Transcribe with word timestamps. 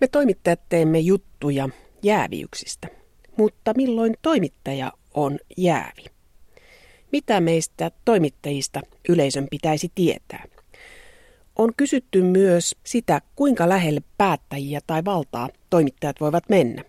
Me 0.00 0.08
toimittajat 0.08 0.60
teemme 0.68 0.98
juttuja 0.98 1.68
jääviyksistä, 2.02 2.88
mutta 3.36 3.72
milloin 3.76 4.14
toimittaja 4.22 4.92
on 5.14 5.38
jäävi? 5.56 6.04
Mitä 7.12 7.40
meistä 7.40 7.90
toimittajista 8.04 8.80
yleisön 9.08 9.46
pitäisi 9.50 9.92
tietää? 9.94 10.44
On 11.56 11.72
kysytty 11.76 12.22
myös 12.22 12.76
sitä, 12.84 13.20
kuinka 13.36 13.68
lähelle 13.68 14.00
päättäjiä 14.18 14.80
tai 14.86 15.04
valtaa 15.04 15.48
toimittajat 15.70 16.20
voivat 16.20 16.44
mennä. 16.48 16.84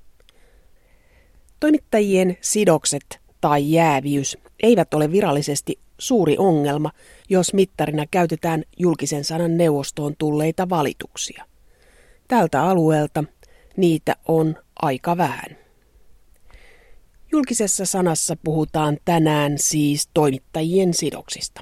Toimittajien 1.60 2.38
sidokset 2.42 3.20
tai 3.42 3.72
jääviys 3.72 4.38
eivät 4.64 4.94
ole 4.94 5.12
virallisesti 5.12 5.80
suuri 5.98 6.36
ongelma, 6.38 6.92
jos 7.30 7.54
mittarina 7.54 8.06
käytetään 8.12 8.64
julkisen 8.80 9.24
sanan 9.24 9.58
neuvostoon 9.58 10.16
tulleita 10.18 10.70
valituksia. 10.70 11.51
Tältä 12.32 12.64
alueelta 12.64 13.24
niitä 13.78 14.16
on 14.28 14.56
aika 14.82 15.18
vähän. 15.18 15.58
Julkisessa 17.32 17.86
sanassa 17.86 18.36
puhutaan 18.44 18.98
tänään 19.06 19.58
siis 19.58 20.10
toimittajien 20.14 20.94
sidoksista. 20.94 21.62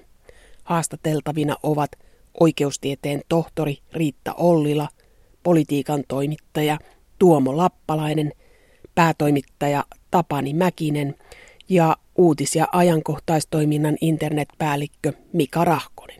Haastateltavina 0.64 1.56
ovat 1.64 1.92
oikeustieteen 2.40 3.22
tohtori 3.30 3.78
Riitta 3.94 4.34
Ollila, 4.34 4.90
politiikan 5.44 6.04
toimittaja 6.08 6.78
Tuomo 7.20 7.58
Lappalainen, 7.58 8.34
päätoimittaja 8.96 9.84
Tapani 10.12 10.54
Mäkinen 10.54 11.16
ja 11.70 11.98
uutis- 12.18 12.56
ja 12.56 12.68
ajankohtaistoiminnan 12.72 13.98
internetpäällikkö 14.02 15.14
Mika 15.34 15.66
Rahkonen. 15.66 16.19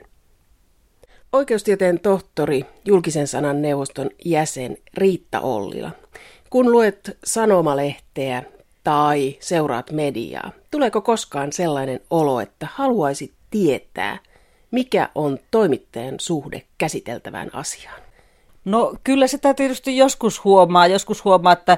Oikeustieteen 1.34 2.00
tohtori, 2.00 2.66
julkisen 2.86 3.28
sanan 3.28 3.62
neuvoston 3.62 4.10
jäsen 4.26 4.78
Riitta 4.94 5.40
Ollila. 5.40 5.92
Kun 6.50 6.72
luet 6.72 7.18
sanomalehteä 7.24 8.44
tai 8.84 9.38
seuraat 9.40 9.92
mediaa, 9.92 10.52
tuleeko 10.72 11.02
koskaan 11.02 11.54
sellainen 11.54 12.00
olo, 12.10 12.40
että 12.40 12.68
haluaisit 12.74 13.32
tietää, 13.52 14.20
mikä 14.72 15.10
on 15.16 15.40
toimittajan 15.52 16.16
suhde 16.20 16.62
käsiteltävään 16.78 17.56
asiaan? 17.56 18.02
No 18.66 18.94
kyllä 19.04 19.28
sitä 19.28 19.54
tietysti 19.54 19.98
joskus 19.98 20.44
huomaa. 20.44 20.88
Joskus 20.88 21.26
huomaa, 21.26 21.54
että 21.54 21.78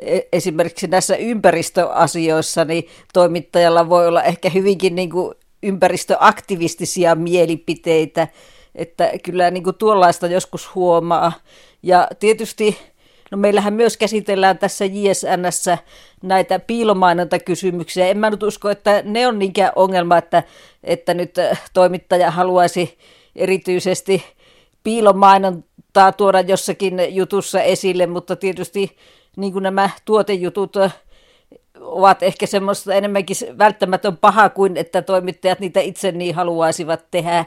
e- 0.00 0.20
esimerkiksi 0.32 0.86
näissä 0.86 1.16
ympäristöasioissa 1.16 2.64
niin 2.64 2.88
toimittajalla 3.12 3.88
voi 3.88 4.08
olla 4.08 4.22
ehkä 4.22 4.50
hyvinkin 4.50 4.94
niin 4.94 5.10
kuin 5.10 5.34
ympäristöaktivistisia 5.62 7.14
mielipiteitä, 7.14 8.28
että 8.74 9.10
kyllä 9.22 9.50
niin 9.50 9.64
kuin 9.64 9.76
tuollaista 9.76 10.26
joskus 10.26 10.74
huomaa. 10.74 11.32
Ja 11.82 12.08
tietysti 12.18 12.78
No 13.30 13.38
meillähän 13.38 13.72
myös 13.72 13.96
käsitellään 13.96 14.58
tässä 14.58 14.84
JSNssä 14.84 15.78
näitä 16.22 16.58
piilomainontakysymyksiä. 16.58 18.08
En 18.08 18.18
mä 18.18 18.30
nyt 18.30 18.42
usko, 18.42 18.70
että 18.70 19.02
ne 19.04 19.26
on 19.26 19.38
niinkään 19.38 19.72
ongelma, 19.76 20.18
että, 20.18 20.42
että 20.84 21.14
nyt 21.14 21.34
toimittaja 21.74 22.30
haluaisi 22.30 22.98
erityisesti 23.36 24.24
piilomainontaa 24.84 26.12
tuoda 26.12 26.40
jossakin 26.40 27.14
jutussa 27.14 27.62
esille, 27.62 28.06
mutta 28.06 28.36
tietysti 28.36 28.96
niin 29.36 29.52
kuin 29.52 29.62
nämä 29.62 29.90
tuotejutut 30.04 30.76
ovat 31.80 32.22
ehkä 32.22 32.46
semmoista 32.46 32.94
enemmänkin 32.94 33.36
välttämätön 33.58 34.16
paha 34.16 34.48
kuin 34.48 34.76
että 34.76 35.02
toimittajat 35.02 35.60
niitä 35.60 35.80
itse 35.80 36.12
niin 36.12 36.34
haluaisivat 36.34 37.04
tehdä. 37.10 37.44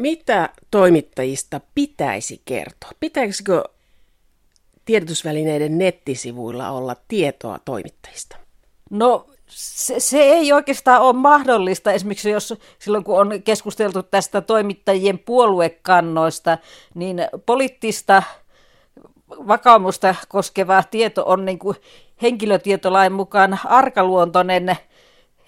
Mitä 0.00 0.48
toimittajista 0.70 1.60
pitäisi 1.74 2.42
kertoa? 2.44 2.90
Pitäisikö 3.00 3.64
tiedotusvälineiden 4.84 5.78
nettisivuilla 5.78 6.70
olla 6.70 6.96
tietoa 7.08 7.58
toimittajista? 7.64 8.36
No 8.90 9.26
se, 9.46 10.00
se 10.00 10.18
ei 10.18 10.52
oikeastaan 10.52 11.02
ole 11.02 11.12
mahdollista, 11.12 11.92
esimerkiksi 11.92 12.30
jos 12.30 12.54
silloin 12.78 13.04
kun 13.04 13.20
on 13.20 13.42
keskusteltu 13.42 14.02
tästä 14.02 14.40
toimittajien 14.40 15.18
puoluekannoista, 15.18 16.58
niin 16.94 17.18
poliittista 17.46 18.22
vakaumusta 19.30 20.14
koskeva 20.28 20.82
tieto 20.82 21.22
on 21.26 21.44
niin 21.44 21.58
kuin 21.58 21.76
henkilötietolain 22.22 23.12
mukaan 23.12 23.58
arkaluontoinen 23.64 24.76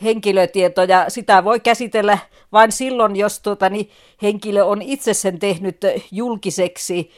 henkilötieto 0.05 0.83
ja 0.83 1.05
sitä 1.09 1.45
voi 1.45 1.61
käsitellä 1.61 2.19
vain 2.53 2.73
silloin, 2.73 3.17
jos 3.17 3.41
tuota, 3.41 3.69
niin 3.69 3.91
henkilö 4.23 4.65
on 4.65 4.83
itse 4.83 5.15
sen 5.15 5.39
tehnyt 5.39 5.77
julkiseksi, 6.11 7.11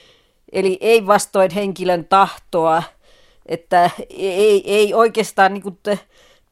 eli 0.53 0.79
ei 0.81 1.07
vastoin 1.07 1.51
henkilön 1.51 2.05
tahtoa, 2.05 2.83
että 3.47 3.91
ei, 4.11 4.75
ei 4.75 4.95
oikeastaan 4.95 5.55
niin 5.55 5.63
kuin, 5.63 5.79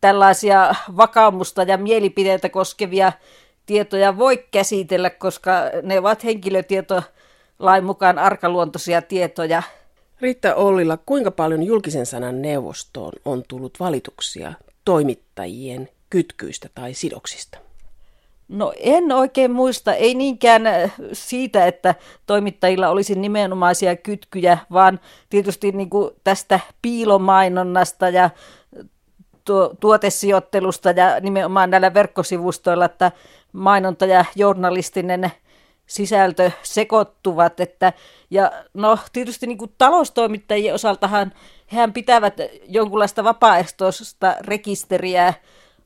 tällaisia 0.00 0.75
vakaumusta 0.97 1.62
ja 1.62 1.78
mielipiteitä 1.78 2.49
koskevia 2.49 3.12
tietoja 3.66 4.19
voi 4.19 4.44
käsitellä, 4.50 5.10
koska 5.10 5.53
ne 5.82 5.99
ovat 5.99 6.25
henkilötietolain 6.25 7.84
mukaan 7.84 8.19
arkaluontoisia 8.19 9.03
tietoja. 9.03 9.62
Riitta 10.20 10.54
Ollila, 10.54 10.97
kuinka 10.97 11.31
paljon 11.31 11.62
julkisen 11.62 12.06
sanan 12.06 12.43
neuvostoon 12.43 13.12
on 13.25 13.43
tullut 13.49 13.81
valituksia 13.81 14.53
toimittajien 14.84 15.88
kytkyistä 16.12 16.69
tai 16.75 16.95
sidoksista? 16.95 17.59
No 18.49 18.73
en 18.77 19.12
oikein 19.12 19.50
muista, 19.50 19.95
ei 19.95 20.15
niinkään 20.15 20.62
siitä, 21.12 21.67
että 21.67 21.95
toimittajilla 22.27 22.89
olisi 22.89 23.15
nimenomaisia 23.15 23.97
kytkyjä, 23.97 24.59
vaan 24.73 25.00
tietysti 25.31 25.73
niin 25.73 25.91
kuin 25.91 26.11
tästä 26.25 26.61
piilomainonnasta 26.83 28.09
ja 28.09 28.31
tuotesijoittelusta 29.81 30.91
ja 30.91 31.21
nimenomaan 31.21 31.71
näillä 31.71 31.95
verkkosivustoilla, 31.95 32.84
että 32.84 33.12
mainonta 33.53 34.06
ja 34.06 34.25
journalistinen 34.37 35.33
sisältö 35.87 36.50
sekoittuvat. 36.62 37.61
Että, 37.61 37.93
ja 38.31 38.53
no 38.75 38.99
tietysti 39.12 39.47
niin 39.47 39.59
kuin 39.59 39.75
taloustoimittajien 39.79 40.75
osaltahan 40.75 41.33
hehän 41.73 41.93
pitävät 41.93 42.34
jonkunlaista 42.69 43.25
vapaaehtoista 43.25 44.37
rekisteriä 44.41 45.34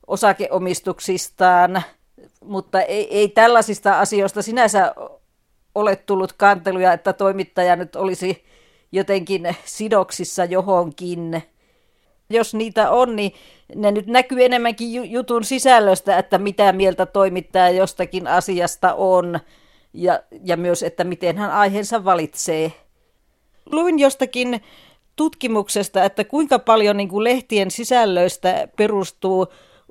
osakeomistuksistaan, 0.07 1.81
mutta 2.43 2.81
ei, 2.81 3.17
ei 3.17 3.27
tällaisista 3.27 3.99
asioista 3.99 4.41
sinänsä 4.41 4.93
ole 5.75 5.95
tullut 5.95 6.33
kanteluja, 6.33 6.93
että 6.93 7.13
toimittaja 7.13 7.75
nyt 7.75 7.95
olisi 7.95 8.45
jotenkin 8.91 9.55
sidoksissa 9.65 10.45
johonkin 10.45 11.43
jos 12.29 12.53
niitä 12.53 12.91
on, 12.91 13.15
niin 13.15 13.31
ne 13.75 13.91
nyt 13.91 14.07
näkyy 14.07 14.45
enemmänkin 14.45 15.11
jutun 15.11 15.43
sisällöstä, 15.43 16.17
että 16.17 16.37
mitä 16.37 16.71
mieltä 16.71 17.05
toimittaja 17.05 17.69
jostakin 17.69 18.27
asiasta 18.27 18.93
on 18.93 19.39
ja, 19.93 20.19
ja 20.43 20.57
myös, 20.57 20.83
että 20.83 21.03
miten 21.03 21.37
hän 21.37 21.51
aiheensa 21.51 22.05
valitsee. 22.05 22.73
Luin 23.71 23.99
jostakin 23.99 24.61
tutkimuksesta, 25.15 26.03
että 26.03 26.23
kuinka 26.23 26.59
paljon 26.59 26.97
niin 26.97 27.09
kuin 27.09 27.23
lehtien 27.23 27.71
sisällöistä 27.71 28.67
perustuu 28.77 29.47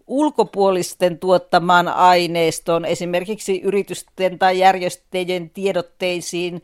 ulkopuolisten 0.07 1.19
tuottamaan 1.19 1.89
aineistoon, 1.89 2.85
esimerkiksi 2.85 3.61
yritysten 3.61 4.39
tai 4.39 4.59
järjestöjen 4.59 5.51
tiedotteisiin, 5.51 6.63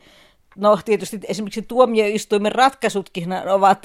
No 0.55 0.79
tietysti 0.85 1.19
esimerkiksi 1.27 1.61
tuomioistuimen 1.61 2.51
ratkaisutkin 2.51 3.29
ovat 3.51 3.79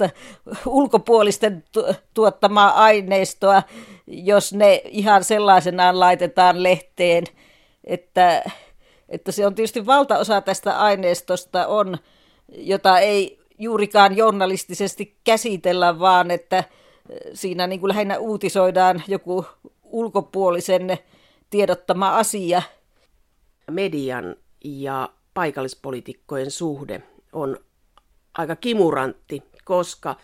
ulkopuolisten 0.65 1.63
tu- 1.71 1.93
tuottamaa 2.13 2.83
aineistoa, 2.83 3.63
jos 4.07 4.53
ne 4.53 4.81
ihan 4.85 5.23
sellaisenaan 5.23 5.99
laitetaan 5.99 6.63
lehteen, 6.63 7.23
että, 7.83 8.43
että 9.09 9.31
se 9.31 9.45
on 9.45 9.55
tietysti 9.55 9.85
valtaosa 9.85 10.41
tästä 10.41 10.79
aineistosta 10.79 11.67
on, 11.67 11.97
jota 12.57 12.99
ei 12.99 13.39
juurikaan 13.59 14.17
journalistisesti 14.17 15.17
käsitellä, 15.23 15.99
vaan 15.99 16.31
että 16.31 16.63
siinä 17.33 17.67
niin 17.67 17.79
kuin 17.79 17.87
lähinnä 17.87 18.17
uutisoidaan 18.17 19.03
joku 19.07 19.45
ulkopuolisen 19.83 20.97
tiedottama 21.49 22.17
asia. 22.17 22.61
Median 23.71 24.35
ja 24.63 25.09
paikallispolitiikkojen 25.33 26.51
suhde 26.51 27.03
on 27.33 27.57
aika 28.37 28.55
kimurantti, 28.55 29.43
koska 29.65 30.15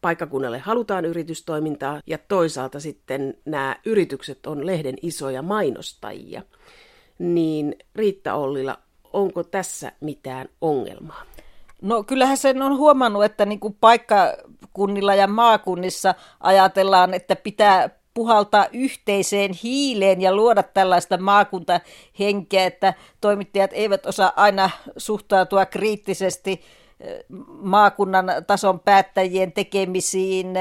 paikkakunnalle 0.00 0.58
halutaan 0.58 1.04
yritystoimintaa 1.04 2.00
ja 2.06 2.18
toisaalta 2.18 2.80
sitten 2.80 3.38
nämä 3.44 3.76
yritykset 3.84 4.46
on 4.46 4.66
lehden 4.66 4.94
isoja 5.02 5.42
mainostajia. 5.42 6.42
Niin 7.18 7.76
Riitta 7.94 8.34
Ollila, 8.34 8.78
onko 9.12 9.44
tässä 9.44 9.92
mitään 10.00 10.48
ongelmaa? 10.60 11.22
No 11.82 12.02
kyllähän 12.02 12.36
sen 12.36 12.62
on 12.62 12.76
huomannut, 12.76 13.24
että 13.24 13.46
niin 13.46 13.60
kuin 13.60 13.76
paikkakunnilla 13.80 15.14
ja 15.14 15.26
maakunnissa 15.26 16.14
ajatellaan, 16.40 17.14
että 17.14 17.36
pitää 17.36 17.90
puhaltaa 18.14 18.66
yhteiseen 18.72 19.50
hiileen 19.62 20.20
ja 20.20 20.34
luoda 20.34 20.62
tällaista 20.62 21.16
maakuntahenkeä, 21.16 22.66
että 22.66 22.94
toimittajat 23.20 23.70
eivät 23.74 24.06
osaa 24.06 24.32
aina 24.36 24.70
suhtautua 24.96 25.66
kriittisesti 25.66 26.60
maakunnan 27.48 28.26
tason 28.46 28.80
päättäjien 28.80 29.52
tekemisiin, 29.52 30.56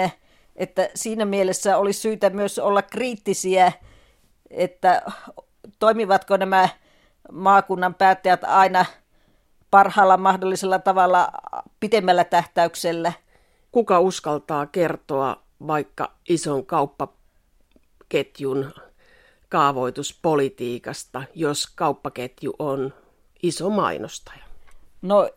että 0.55 0.89
siinä 0.95 1.25
mielessä 1.25 1.77
olisi 1.77 1.99
syytä 1.99 2.29
myös 2.29 2.59
olla 2.59 2.81
kriittisiä, 2.81 3.71
että 4.49 5.01
toimivatko 5.79 6.37
nämä 6.37 6.69
maakunnan 7.31 7.95
päättäjät 7.95 8.43
aina 8.43 8.85
parhaalla 9.71 10.17
mahdollisella 10.17 10.79
tavalla 10.79 11.31
pitemmällä 11.79 12.23
tähtäyksellä. 12.23 13.13
Kuka 13.71 13.99
uskaltaa 13.99 14.65
kertoa 14.65 15.43
vaikka 15.67 16.11
ison 16.29 16.65
kauppaketjun 16.65 18.73
kaavoituspolitiikasta, 19.49 21.23
jos 21.35 21.67
kauppaketju 21.75 22.53
on 22.59 22.93
iso 23.43 23.69
mainostaja? 23.69 24.43
No 25.01 25.29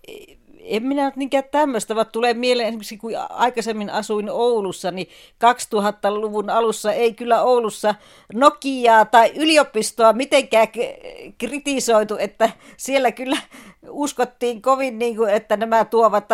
en 0.64 0.82
minä 0.82 1.04
nyt 1.04 1.16
niinkään 1.16 1.44
tämmöistä, 1.50 1.94
vaan 1.94 2.06
tulee 2.12 2.34
mieleen 2.34 2.68
esimerkiksi 2.68 2.96
kun 2.96 3.12
aikaisemmin 3.30 3.90
asuin 3.90 4.30
Oulussa, 4.30 4.90
niin 4.90 5.08
2000-luvun 5.44 6.50
alussa 6.50 6.92
ei 6.92 7.14
kyllä 7.14 7.42
Oulussa 7.42 7.94
Nokiaa 8.34 9.04
tai 9.04 9.32
yliopistoa 9.36 10.12
mitenkään 10.12 10.68
kritisoitu, 11.38 12.16
että 12.18 12.50
siellä 12.76 13.12
kyllä 13.12 13.38
uskottiin 13.88 14.62
kovin, 14.62 14.98
niin 14.98 15.16
kuin, 15.16 15.30
että 15.30 15.56
nämä 15.56 15.84
tuovat 15.84 16.24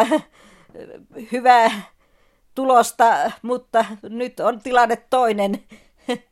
hyvää 1.33 1.71
tulosta, 2.55 3.31
mutta 3.43 3.85
nyt 4.03 4.41
on 4.41 4.61
tilanne 4.61 4.97
toinen. 5.11 5.63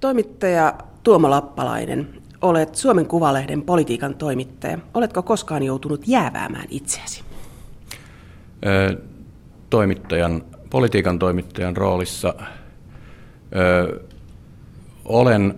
Toimittaja 0.00 0.74
Tuomo 1.02 1.30
Lappalainen, 1.30 2.21
olet 2.42 2.74
Suomen 2.74 3.06
Kuvalehden 3.06 3.62
politiikan 3.62 4.14
toimittaja. 4.14 4.78
Oletko 4.94 5.22
koskaan 5.22 5.62
joutunut 5.62 6.08
jääväämään 6.08 6.66
itseäsi? 6.70 7.22
Toimittajan, 9.70 10.44
politiikan 10.70 11.18
toimittajan 11.18 11.76
roolissa 11.76 12.34
ö, 13.56 14.00
olen, 15.04 15.54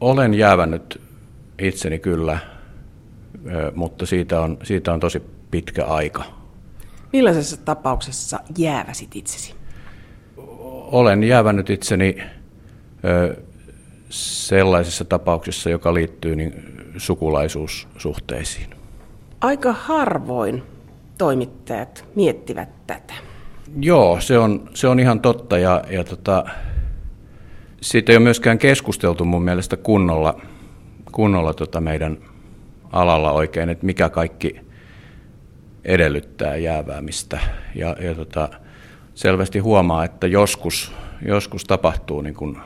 olen 0.00 0.34
jäävännyt 0.34 1.00
itseni 1.58 1.98
kyllä, 1.98 2.38
ö, 3.46 3.72
mutta 3.74 4.06
siitä 4.06 4.40
on, 4.40 4.58
siitä 4.62 4.92
on 4.92 5.00
tosi 5.00 5.22
pitkä 5.50 5.84
aika. 5.84 6.24
Millaisessa 7.12 7.56
tapauksessa 7.56 8.40
jääväsit 8.58 9.16
itsesi? 9.16 9.54
Olen 10.92 11.24
jäävännyt 11.24 11.70
itseni 11.70 12.16
ö, 13.04 13.43
sellaisessa 14.14 15.04
tapauksessa, 15.04 15.70
joka 15.70 15.94
liittyy 15.94 16.36
niin 16.36 16.54
sukulaisuussuhteisiin. 16.96 18.70
Aika 19.40 19.72
harvoin 19.72 20.62
toimittajat 21.18 22.04
miettivät 22.14 22.86
tätä. 22.86 23.14
Joo, 23.80 24.20
se 24.20 24.38
on, 24.38 24.68
se 24.74 24.88
on 24.88 25.00
ihan 25.00 25.20
totta 25.20 25.58
ja, 25.58 25.84
ja 25.90 26.04
tota, 26.04 26.44
siitä 27.80 28.12
ei 28.12 28.16
ole 28.16 28.22
myöskään 28.22 28.58
keskusteltu 28.58 29.24
mun 29.24 29.42
mielestä 29.42 29.76
kunnolla, 29.76 30.40
kunnolla 31.12 31.54
tota 31.54 31.80
meidän 31.80 32.18
alalla 32.92 33.32
oikein, 33.32 33.68
että 33.68 33.86
mikä 33.86 34.08
kaikki 34.08 34.60
edellyttää 35.84 36.56
jääväämistä. 36.56 37.38
Ja, 37.74 37.96
ja 38.00 38.14
tota, 38.14 38.48
selvästi 39.14 39.58
huomaa, 39.58 40.04
että 40.04 40.26
joskus, 40.26 40.92
joskus 41.26 41.64
tapahtuu 41.64 42.20
niin 42.20 42.34
kuin 42.34 42.58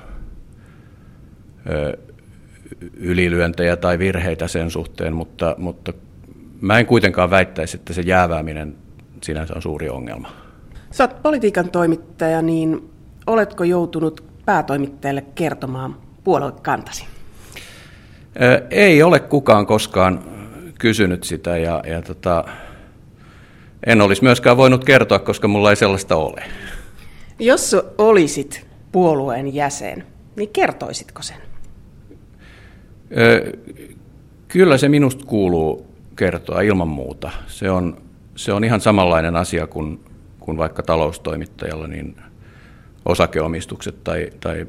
ylilyöntejä 2.96 3.76
tai 3.76 3.98
virheitä 3.98 4.48
sen 4.48 4.70
suhteen, 4.70 5.12
mutta, 5.12 5.54
mutta 5.58 5.92
mä 6.60 6.78
en 6.78 6.86
kuitenkaan 6.86 7.30
väittäisi, 7.30 7.76
että 7.76 7.92
se 7.92 8.02
jäävääminen 8.02 8.76
sinänsä 9.22 9.54
on 9.56 9.62
suuri 9.62 9.88
ongelma. 9.88 10.32
Sä 10.90 11.04
oot 11.04 11.22
politiikan 11.22 11.70
toimittaja, 11.70 12.42
niin 12.42 12.90
oletko 13.26 13.64
joutunut 13.64 14.24
päätoimittajalle 14.44 15.24
kertomaan 15.34 15.96
puoluekantasi? 16.24 17.04
Ei 18.70 19.02
ole 19.02 19.20
kukaan 19.20 19.66
koskaan 19.66 20.24
kysynyt 20.78 21.24
sitä 21.24 21.56
ja, 21.56 21.82
ja 21.86 22.02
tota, 22.02 22.44
en 23.86 24.00
olisi 24.00 24.22
myöskään 24.22 24.56
voinut 24.56 24.84
kertoa, 24.84 25.18
koska 25.18 25.48
mulla 25.48 25.70
ei 25.70 25.76
sellaista 25.76 26.16
ole. 26.16 26.44
Jos 27.38 27.76
olisit 27.98 28.66
puolueen 28.92 29.54
jäsen, 29.54 30.06
niin 30.36 30.48
kertoisitko 30.48 31.22
sen? 31.22 31.47
Kyllä 34.48 34.78
se 34.78 34.88
minusta 34.88 35.24
kuuluu 35.26 35.94
kertoa 36.16 36.60
ilman 36.60 36.88
muuta. 36.88 37.30
Se 37.46 37.70
on, 37.70 38.02
se 38.36 38.52
on 38.52 38.64
ihan 38.64 38.80
samanlainen 38.80 39.36
asia 39.36 39.66
kuin, 39.66 40.00
kuin 40.40 40.58
vaikka 40.58 40.82
taloustoimittajalla, 40.82 41.86
niin 41.86 42.16
osakeomistukset 43.04 44.04
tai, 44.04 44.30
tai 44.40 44.66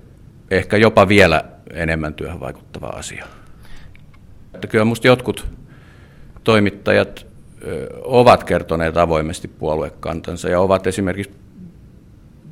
ehkä 0.52 0.78
jopa 0.78 1.08
vielä 1.08 1.44
enemmän 1.74 2.14
työhön 2.14 2.40
vaikuttava 2.40 2.88
asia. 2.88 3.26
Että 4.54 4.68
kyllä 4.68 4.86
minusta 4.86 5.08
jotkut 5.08 5.48
toimittajat 6.44 7.26
ovat 8.04 8.44
kertoneet 8.44 8.98
avoimesti 8.98 9.48
puoluekantansa 9.48 10.50
ja 10.50 10.60
ovat 10.60 10.88
esimerkiksi 10.88 11.32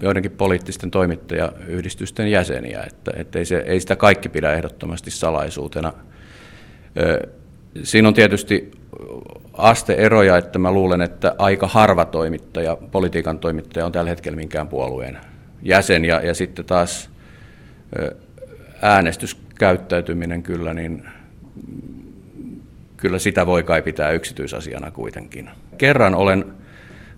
joidenkin 0.01 0.31
poliittisten 0.31 0.91
toimittajayhdistysten 0.91 2.31
jäseniä, 2.31 2.83
että, 2.87 3.11
että 3.15 3.39
ei, 3.39 3.45
se, 3.45 3.57
ei 3.57 3.79
sitä 3.79 3.95
kaikki 3.95 4.29
pidä 4.29 4.53
ehdottomasti 4.53 5.11
salaisuutena. 5.11 5.93
Siinä 7.83 8.07
on 8.07 8.13
tietysti 8.13 8.71
asteeroja, 9.53 10.37
että 10.37 10.59
mä 10.59 10.71
luulen, 10.71 11.01
että 11.01 11.35
aika 11.37 11.67
harva 11.67 12.05
toimittaja, 12.05 12.77
politiikan 12.91 13.39
toimittaja 13.39 13.85
on 13.85 13.91
tällä 13.91 14.09
hetkellä 14.09 14.35
minkään 14.35 14.67
puolueen 14.67 15.17
jäsen, 15.61 16.05
ja, 16.05 16.21
ja 16.21 16.33
sitten 16.33 16.65
taas 16.65 17.09
äänestyskäyttäytyminen 18.81 20.43
kyllä, 20.43 20.73
niin 20.73 21.05
kyllä 22.97 23.19
sitä 23.19 23.45
voi 23.45 23.63
kai 23.63 23.81
pitää 23.81 24.11
yksityisasiana 24.11 24.91
kuitenkin. 24.91 25.49
Kerran 25.77 26.15
olen 26.15 26.45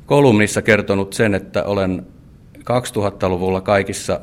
kolumnissa 0.06 0.62
kertonut 0.62 1.14
sen, 1.14 1.36
että 1.36 1.64
olen 1.64 2.06
2000-luvulla 2.60 3.62
kaikissa 3.62 4.20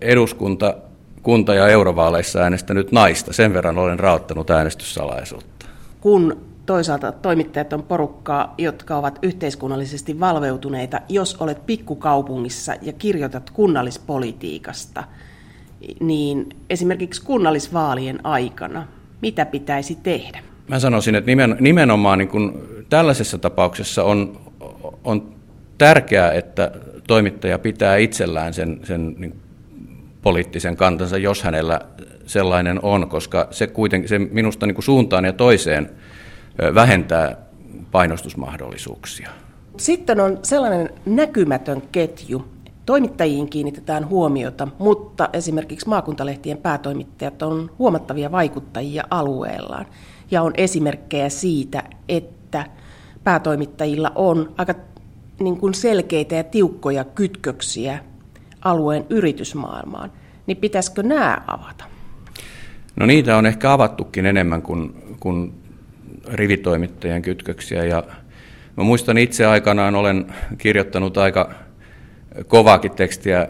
eduskunta, 0.00 0.74
kunta- 1.22 1.54
ja 1.54 1.68
eurovaaleissa 1.68 2.38
äänestänyt 2.38 2.92
naista. 2.92 3.32
Sen 3.32 3.54
verran 3.54 3.78
olen 3.78 3.98
raottanut 3.98 4.50
äänestyssalaisuutta. 4.50 5.66
Kun 6.00 6.36
toisaalta 6.66 7.12
toimittajat 7.12 7.72
on 7.72 7.82
porukkaa, 7.82 8.54
jotka 8.58 8.96
ovat 8.96 9.18
yhteiskunnallisesti 9.22 10.20
valveutuneita, 10.20 11.00
jos 11.08 11.36
olet 11.40 11.66
pikkukaupungissa 11.66 12.74
ja 12.82 12.92
kirjoitat 12.92 13.50
kunnallispolitiikasta, 13.50 15.04
niin 16.00 16.48
esimerkiksi 16.70 17.22
kunnallisvaalien 17.22 18.26
aikana, 18.26 18.86
mitä 19.20 19.46
pitäisi 19.46 19.98
tehdä? 20.02 20.38
Mä 20.68 20.78
sanoisin, 20.78 21.14
että 21.14 21.30
nimenomaan 21.60 22.18
niin 22.18 22.28
kuin 22.28 22.52
tällaisessa 22.88 23.38
tapauksessa 23.38 24.04
on, 24.04 24.40
on 25.04 25.34
tärkeää, 25.82 26.32
että 26.32 26.70
toimittaja 27.06 27.58
pitää 27.58 27.96
itsellään 27.96 28.54
sen, 28.54 28.80
sen 28.84 29.14
niin 29.18 29.40
poliittisen 30.22 30.76
kantansa, 30.76 31.18
jos 31.18 31.42
hänellä 31.42 31.80
sellainen 32.26 32.78
on, 32.82 33.08
koska 33.08 33.48
se, 33.50 33.66
kuitenkin, 33.66 34.08
se 34.08 34.18
minusta 34.18 34.66
niin 34.66 34.74
kuin 34.74 34.84
suuntaan 34.84 35.24
ja 35.24 35.32
toiseen 35.32 35.90
vähentää 36.74 37.36
painostusmahdollisuuksia. 37.90 39.30
Sitten 39.76 40.20
on 40.20 40.38
sellainen 40.42 40.90
näkymätön 41.06 41.82
ketju. 41.92 42.44
Toimittajiin 42.86 43.50
kiinnitetään 43.50 44.08
huomiota, 44.08 44.68
mutta 44.78 45.28
esimerkiksi 45.32 45.88
maakuntalehtien 45.88 46.58
päätoimittajat 46.58 47.42
on 47.42 47.70
huomattavia 47.78 48.32
vaikuttajia 48.32 49.04
alueellaan. 49.10 49.86
Ja 50.30 50.42
on 50.42 50.52
esimerkkejä 50.56 51.28
siitä, 51.28 51.82
että 52.08 52.66
päätoimittajilla 53.24 54.12
on 54.14 54.54
aika 54.58 54.74
niin 55.40 55.56
kuin 55.56 55.74
selkeitä 55.74 56.34
ja 56.34 56.44
tiukkoja 56.44 57.04
kytköksiä 57.04 57.98
alueen 58.60 59.06
yritysmaailmaan, 59.10 60.12
niin 60.46 60.56
pitäisikö 60.56 61.02
nämä 61.02 61.38
avata? 61.46 61.84
No 62.96 63.06
niitä 63.06 63.36
on 63.36 63.46
ehkä 63.46 63.72
avattukin 63.72 64.26
enemmän 64.26 64.62
kuin, 64.62 64.94
kuin 65.20 65.52
rivitoimittajien 66.32 67.22
kytköksiä. 67.22 67.84
Ja 67.84 68.02
mä 68.76 68.84
muistan 68.84 69.18
itse 69.18 69.46
aikanaan 69.46 69.94
olen 69.94 70.26
kirjoittanut 70.58 71.18
aika 71.18 71.50
kovaakin 72.46 72.90
tekstiä 72.90 73.48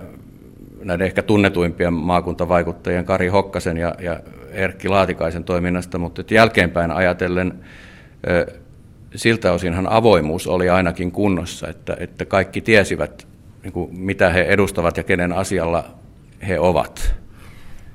näiden 0.85 1.07
ehkä 1.07 1.23
tunnetuimpien 1.23 1.93
maakuntavaikuttajien 1.93 3.05
Kari 3.05 3.29
Hokkasen 3.29 3.77
ja, 3.77 3.95
ja 4.01 4.21
Erkki 4.51 4.89
Laatikaisen 4.89 5.45
toiminnasta, 5.45 5.99
mutta 5.99 6.35
jälkeenpäin 6.35 6.91
ajatellen 6.91 7.65
siltä 9.17 9.53
osinhan 9.53 9.93
avoimuus 9.93 10.47
oli 10.47 10.69
ainakin 10.69 11.13
kunnossa, 11.13 11.69
että, 11.69 11.97
että 12.01 12.25
kaikki 12.25 12.61
tiesivät, 12.61 13.27
niin 13.63 13.73
kuin, 13.73 13.99
mitä 13.99 14.31
he 14.31 14.41
edustavat 14.41 14.97
ja 14.97 15.03
kenen 15.03 15.33
asialla 15.33 15.85
he 16.49 16.61
ovat. 16.61 17.15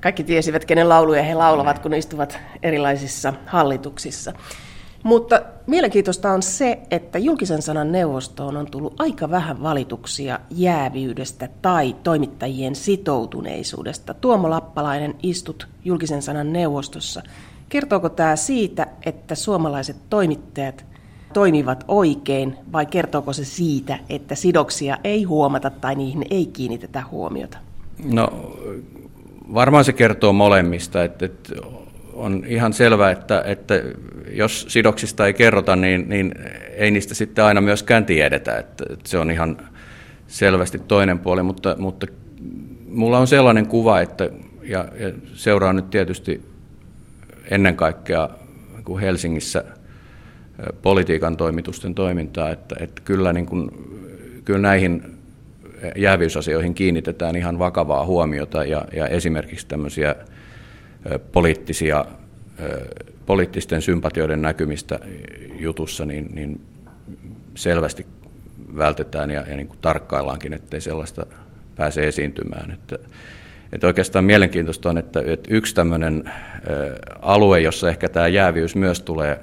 Kaikki 0.01 0.23
tiesivät, 0.23 0.65
kenen 0.65 0.89
lauluja 0.89 1.23
he 1.23 1.33
laulavat, 1.33 1.79
kun 1.79 1.93
istuvat 1.93 2.39
erilaisissa 2.63 3.33
hallituksissa. 3.45 4.33
Mutta 5.03 5.41
mielenkiintoista 5.67 6.31
on 6.31 6.43
se, 6.43 6.79
että 6.91 7.19
julkisen 7.19 7.61
sanan 7.61 7.91
neuvostoon 7.91 8.57
on 8.57 8.71
tullut 8.71 8.93
aika 8.97 9.29
vähän 9.29 9.63
valituksia 9.63 10.39
jäävyydestä 10.51 11.49
tai 11.61 11.95
toimittajien 12.03 12.75
sitoutuneisuudesta. 12.75 14.13
Tuomo 14.13 14.49
Lappalainen 14.49 15.15
istut 15.23 15.67
julkisen 15.85 16.21
sanan 16.21 16.53
neuvostossa. 16.53 17.21
Kertooko 17.69 18.09
tämä 18.09 18.35
siitä, 18.35 18.87
että 19.05 19.35
suomalaiset 19.35 19.97
toimittajat 20.09 20.85
toimivat 21.33 21.83
oikein 21.87 22.57
vai 22.71 22.85
kertooko 22.85 23.33
se 23.33 23.45
siitä, 23.45 23.99
että 24.09 24.35
sidoksia 24.35 24.97
ei 25.03 25.23
huomata 25.23 25.69
tai 25.69 25.95
niihin 25.95 26.25
ei 26.29 26.45
kiinnitetä 26.45 27.03
huomiota? 27.11 27.57
No 28.03 28.29
varmaan 29.53 29.85
se 29.85 29.93
kertoo 29.93 30.33
molemmista, 30.33 31.03
että, 31.03 31.25
että 31.25 31.55
on 32.13 32.43
ihan 32.47 32.73
selvää, 32.73 33.11
että, 33.11 33.43
että 33.45 33.73
jos 34.31 34.65
sidoksista 34.69 35.25
ei 35.25 35.33
kerrota, 35.33 35.75
niin, 35.75 36.09
niin 36.09 36.31
ei 36.75 36.91
niistä 36.91 37.15
sitten 37.15 37.45
aina 37.45 37.61
myöskään 37.61 38.05
tiedetä. 38.05 38.57
Että, 38.57 38.85
että 38.89 39.09
se 39.09 39.17
on 39.17 39.31
ihan 39.31 39.57
selvästi 40.27 40.79
toinen 40.79 41.19
puoli, 41.19 41.43
mutta, 41.43 41.75
mutta 41.79 42.07
mulla 42.87 43.19
on 43.19 43.27
sellainen 43.27 43.67
kuva, 43.67 44.01
että, 44.01 44.29
ja, 44.63 44.85
ja 44.99 45.11
seuraan 45.33 45.75
nyt 45.75 45.89
tietysti 45.89 46.41
ennen 47.51 47.75
kaikkea 47.75 48.29
kuin 48.83 49.01
Helsingissä 49.01 49.63
politiikan 50.81 51.37
toimitusten 51.37 51.95
toimintaa, 51.95 52.51
että, 52.51 52.75
että 52.79 53.01
kyllä, 53.05 53.33
niin 53.33 53.45
kuin, 53.45 53.71
kyllä 54.45 54.59
näihin 54.59 55.17
jäävyysasioihin 55.95 56.73
kiinnitetään 56.73 57.35
ihan 57.35 57.59
vakavaa 57.59 58.05
huomiota 58.05 58.63
ja, 58.63 58.85
ja 58.93 59.07
esimerkiksi 59.07 59.67
tämmöisiä 59.67 60.15
poliittisia, 61.31 62.05
poliittisten 63.25 63.81
sympatioiden 63.81 64.41
näkymistä 64.41 64.99
jutussa, 65.59 66.05
niin, 66.05 66.29
niin 66.35 66.61
selvästi 67.55 68.05
vältetään 68.77 69.31
ja, 69.31 69.43
ja 69.49 69.55
niin 69.55 69.67
kuin 69.67 69.79
tarkkaillaankin, 69.81 70.53
ettei 70.53 70.81
sellaista 70.81 71.25
pääse 71.75 72.07
esiintymään. 72.07 72.71
Että, 72.71 72.99
että 73.73 73.87
oikeastaan 73.87 74.25
mielenkiintoista 74.25 74.89
on, 74.89 74.97
että, 74.97 75.23
että 75.25 75.53
yksi 75.53 75.75
tämmöinen 75.75 76.31
alue, 77.21 77.59
jossa 77.59 77.89
ehkä 77.89 78.09
tämä 78.09 78.27
jäävyys 78.27 78.75
myös 78.75 79.01
tulee 79.01 79.39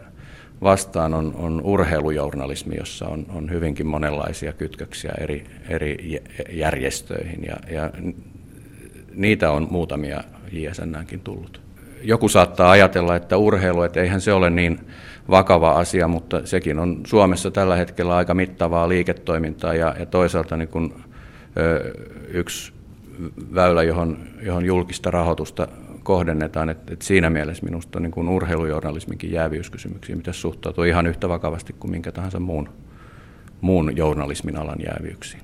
vastaan, 0.65 1.15
on, 1.15 1.35
on 1.37 1.61
urheilujournalismi, 1.65 2.77
jossa 2.77 3.09
on, 3.09 3.27
on 3.35 3.51
hyvinkin 3.51 3.87
monenlaisia 3.87 4.53
kytköksiä 4.53 5.13
eri, 5.21 5.45
eri 5.69 6.23
järjestöihin 6.51 7.45
ja, 7.47 7.57
ja 7.71 7.91
niitä 9.15 9.51
on 9.51 9.67
muutamia 9.71 10.25
JSNäänkin 10.53 11.21
tullut. 11.21 11.61
Joku 12.03 12.29
saattaa 12.29 12.71
ajatella, 12.71 13.17
että 13.17 13.37
urheilu, 13.37 13.83
että 13.83 14.01
eihän 14.01 14.21
se 14.21 14.33
ole 14.33 14.51
niin 14.51 14.81
vakava 15.31 15.71
asia, 15.71 16.09
mutta 16.09 16.47
sekin 16.47 16.79
on 16.79 17.01
Suomessa 17.07 17.51
tällä 17.51 17.77
hetkellä 17.77 18.17
aika 18.17 18.35
mittavaa 18.35 18.89
liiketoimintaa 18.89 19.75
ja, 19.75 19.95
ja 19.99 20.07
toisaalta 20.07 20.57
niin 20.57 20.69
kun, 20.69 20.95
ö, 21.57 21.93
yksi 22.29 22.73
väylä, 23.55 23.83
johon, 23.83 24.19
johon 24.43 24.65
julkista 24.65 25.11
rahoitusta 25.11 25.69
kohdennetaan, 26.05 26.71
että, 26.71 26.93
että 26.93 27.05
siinä 27.05 27.31
mielessä 27.31 27.65
minusta 27.65 28.01
niin 28.01 28.11
kuin 28.11 28.29
urheilujournalisminkin 28.29 29.33
jäävyyskysymyksiin 29.33 30.19
mitä 30.19 30.33
suhtautuu 30.33 30.85
ihan 30.85 31.07
yhtä 31.07 31.29
vakavasti 31.29 31.73
kuin 31.73 31.91
minkä 31.91 32.13
tahansa 32.13 32.41
muun, 32.41 32.69
muun 33.61 33.97
journalismin 33.97 34.57
alan 34.57 34.79
jäävyyksiin. 34.87 35.43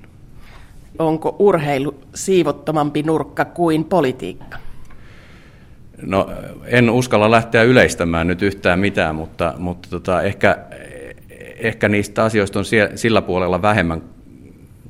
Onko 0.99 1.35
urheilu 1.39 1.99
siivottomampi 2.15 3.03
nurkka 3.03 3.45
kuin 3.45 3.83
politiikka? 3.83 4.57
No 6.01 6.29
en 6.65 6.89
uskalla 6.89 7.31
lähteä 7.31 7.63
yleistämään 7.63 8.27
nyt 8.27 8.41
yhtään 8.41 8.79
mitään, 8.79 9.15
mutta, 9.15 9.53
mutta 9.57 9.89
tota, 9.89 10.21
ehkä, 10.21 10.57
ehkä 11.57 11.89
niistä 11.89 12.23
asioista 12.23 12.59
on 12.59 12.65
sillä 12.95 13.21
puolella 13.21 13.61
vähemmän 13.61 14.01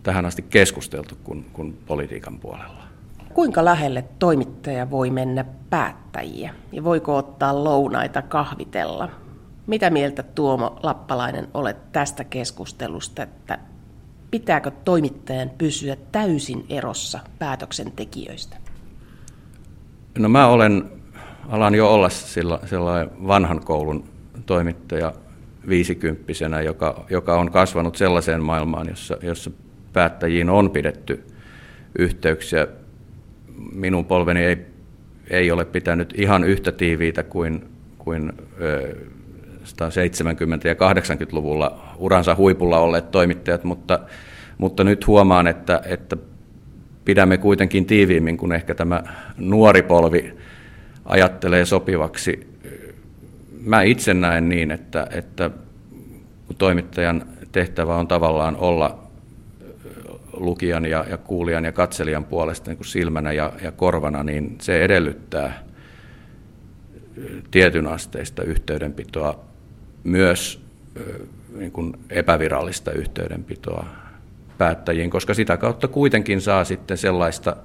tähän 0.03 0.25
asti 0.25 0.41
keskusteltu 0.41 1.15
kuin, 1.23 1.45
kuin 1.53 1.77
politiikan 1.85 2.39
puolella. 2.39 2.90
Kuinka 3.33 3.65
lähelle 3.65 4.05
toimittaja 4.19 4.89
voi 4.89 5.09
mennä 5.09 5.45
päättäjiä 5.69 6.53
ja 6.71 6.83
voiko 6.83 7.17
ottaa 7.17 7.63
lounaita 7.63 8.21
kahvitella? 8.21 9.09
Mitä 9.67 9.89
mieltä 9.89 10.23
Tuomo 10.23 10.79
Lappalainen 10.83 11.47
olet 11.53 11.91
tästä 11.91 12.23
keskustelusta, 12.23 13.23
että 13.23 13.59
pitääkö 14.31 14.71
toimittajan 14.85 15.51
pysyä 15.57 15.97
täysin 16.11 16.65
erossa 16.69 17.19
päätöksentekijöistä? 17.39 18.57
No 20.19 20.29
mä 20.29 20.47
olen, 20.47 20.91
alan 21.49 21.75
jo 21.75 21.93
olla 21.93 22.09
sellainen 22.65 23.27
vanhan 23.27 23.65
koulun 23.65 24.03
toimittaja 24.45 25.13
viisikymppisenä, 25.67 26.61
joka, 26.61 27.05
joka 27.09 27.39
on 27.39 27.51
kasvanut 27.51 27.95
sellaiseen 27.95 28.43
maailmaan, 28.43 28.89
jossa, 28.89 29.17
jossa 29.21 29.51
päättäjiin 29.93 30.49
on 30.49 30.69
pidetty 30.69 31.27
yhteyksiä. 31.99 32.67
Minun 33.73 34.05
polveni 34.05 34.43
ei, 34.43 34.57
ei 35.29 35.51
ole 35.51 35.65
pitänyt 35.65 36.13
ihan 36.17 36.43
yhtä 36.43 36.71
tiiviitä 36.71 37.23
kuin, 37.23 37.65
kuin 37.97 38.33
170- 39.63 40.67
ja 40.67 40.73
80-luvulla 40.73 41.95
uransa 41.97 42.35
huipulla 42.35 42.79
olleet 42.79 43.11
toimittajat, 43.11 43.63
mutta, 43.63 43.99
mutta 44.57 44.83
nyt 44.83 45.07
huomaan, 45.07 45.47
että, 45.47 45.81
että 45.85 46.17
pidämme 47.05 47.37
kuitenkin 47.37 47.85
tiiviimmin 47.85 48.37
kuin 48.37 48.51
ehkä 48.51 48.75
tämä 48.75 49.03
nuori 49.37 49.81
polvi 49.81 50.33
ajattelee 51.05 51.65
sopivaksi. 51.65 52.51
Mä 53.61 53.81
itse 53.81 54.13
näen 54.13 54.49
niin, 54.49 54.71
että, 54.71 55.07
että 55.11 55.51
toimittajan 56.57 57.25
tehtävä 57.51 57.95
on 57.95 58.07
tavallaan 58.07 58.55
olla 58.55 59.10
lukijan 60.33 60.85
ja, 60.85 61.05
ja 61.09 61.17
kuulijan 61.17 61.65
ja 61.65 61.71
katselijan 61.71 62.25
puolesta 62.25 62.69
niin 62.69 62.77
kuin 62.77 62.87
silmänä 62.87 63.31
ja, 63.31 63.53
ja 63.63 63.71
korvana, 63.71 64.23
niin 64.23 64.55
se 64.61 64.83
edellyttää 64.83 65.63
tietyn 67.51 67.87
asteista 67.87 68.43
yhteydenpitoa, 68.43 69.39
myös 70.03 70.61
niin 71.55 71.71
kuin 71.71 71.93
epävirallista 72.09 72.91
yhteydenpitoa 72.91 73.85
päättäjiin, 74.57 75.09
koska 75.09 75.33
sitä 75.33 75.57
kautta 75.57 75.87
kuitenkin 75.87 76.41
saa 76.41 76.63
sitten 76.63 76.97
sellaista 76.97 77.55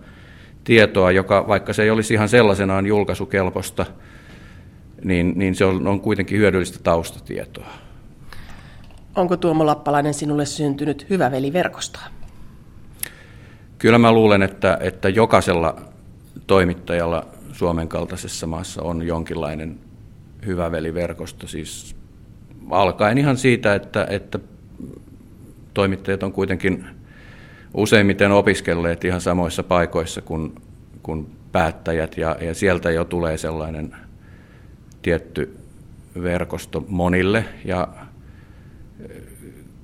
tietoa, 0.65 1.11
joka 1.11 1.49
vaikka 1.49 1.73
se 1.73 1.83
ei 1.83 1.91
olisi 1.91 2.15
ihan 2.15 2.29
sellaisenaan 2.29 2.87
julkaisukelpoista, 2.87 3.87
niin, 5.05 5.33
niin 5.37 5.55
se 5.55 5.65
on, 5.65 5.87
on 5.87 6.01
kuitenkin 6.01 6.39
hyödyllistä 6.39 6.79
taustatietoa. 6.83 7.71
Onko 9.15 9.37
Tuomo 9.37 9.67
Lappalainen 9.67 10.15
sinulle 10.15 10.47
syntynyt 10.47 11.07
hyvä 11.11 11.31
veliverkostoa? 11.31 12.16
Kyllä 13.79 13.99
mä 13.99 14.13
luulen, 14.13 14.43
että, 14.43 14.79
että 14.81 15.09
jokaisella 15.09 15.77
toimittajalla 16.47 17.27
Suomen 17.53 17.89
kaltaisessa 17.89 18.47
maassa 18.47 18.83
on 18.83 19.07
jonkinlainen 19.07 19.79
hyvä 20.47 20.73
veliverkosto, 20.73 21.47
siis 21.47 21.97
alkaen 22.71 23.19
ihan 23.19 23.37
siitä, 23.37 23.75
että, 23.75 24.07
että 24.11 24.39
toimittajat 25.75 26.23
on 26.23 26.33
kuitenkin 26.33 26.85
useimmiten 27.75 28.33
opiskelleet 28.33 29.05
ihan 29.05 29.21
samoissa 29.21 29.63
paikoissa 29.63 30.21
kuin, 30.21 30.55
kuin 31.03 31.31
päättäjät, 31.53 32.19
ja, 32.19 32.37
ja 32.41 32.55
sieltä 32.55 32.91
jo 32.91 33.05
tulee 33.05 33.39
sellainen 33.39 33.97
tietty 35.03 35.57
verkosto 36.23 36.85
monille, 36.89 37.45
ja 37.65 37.89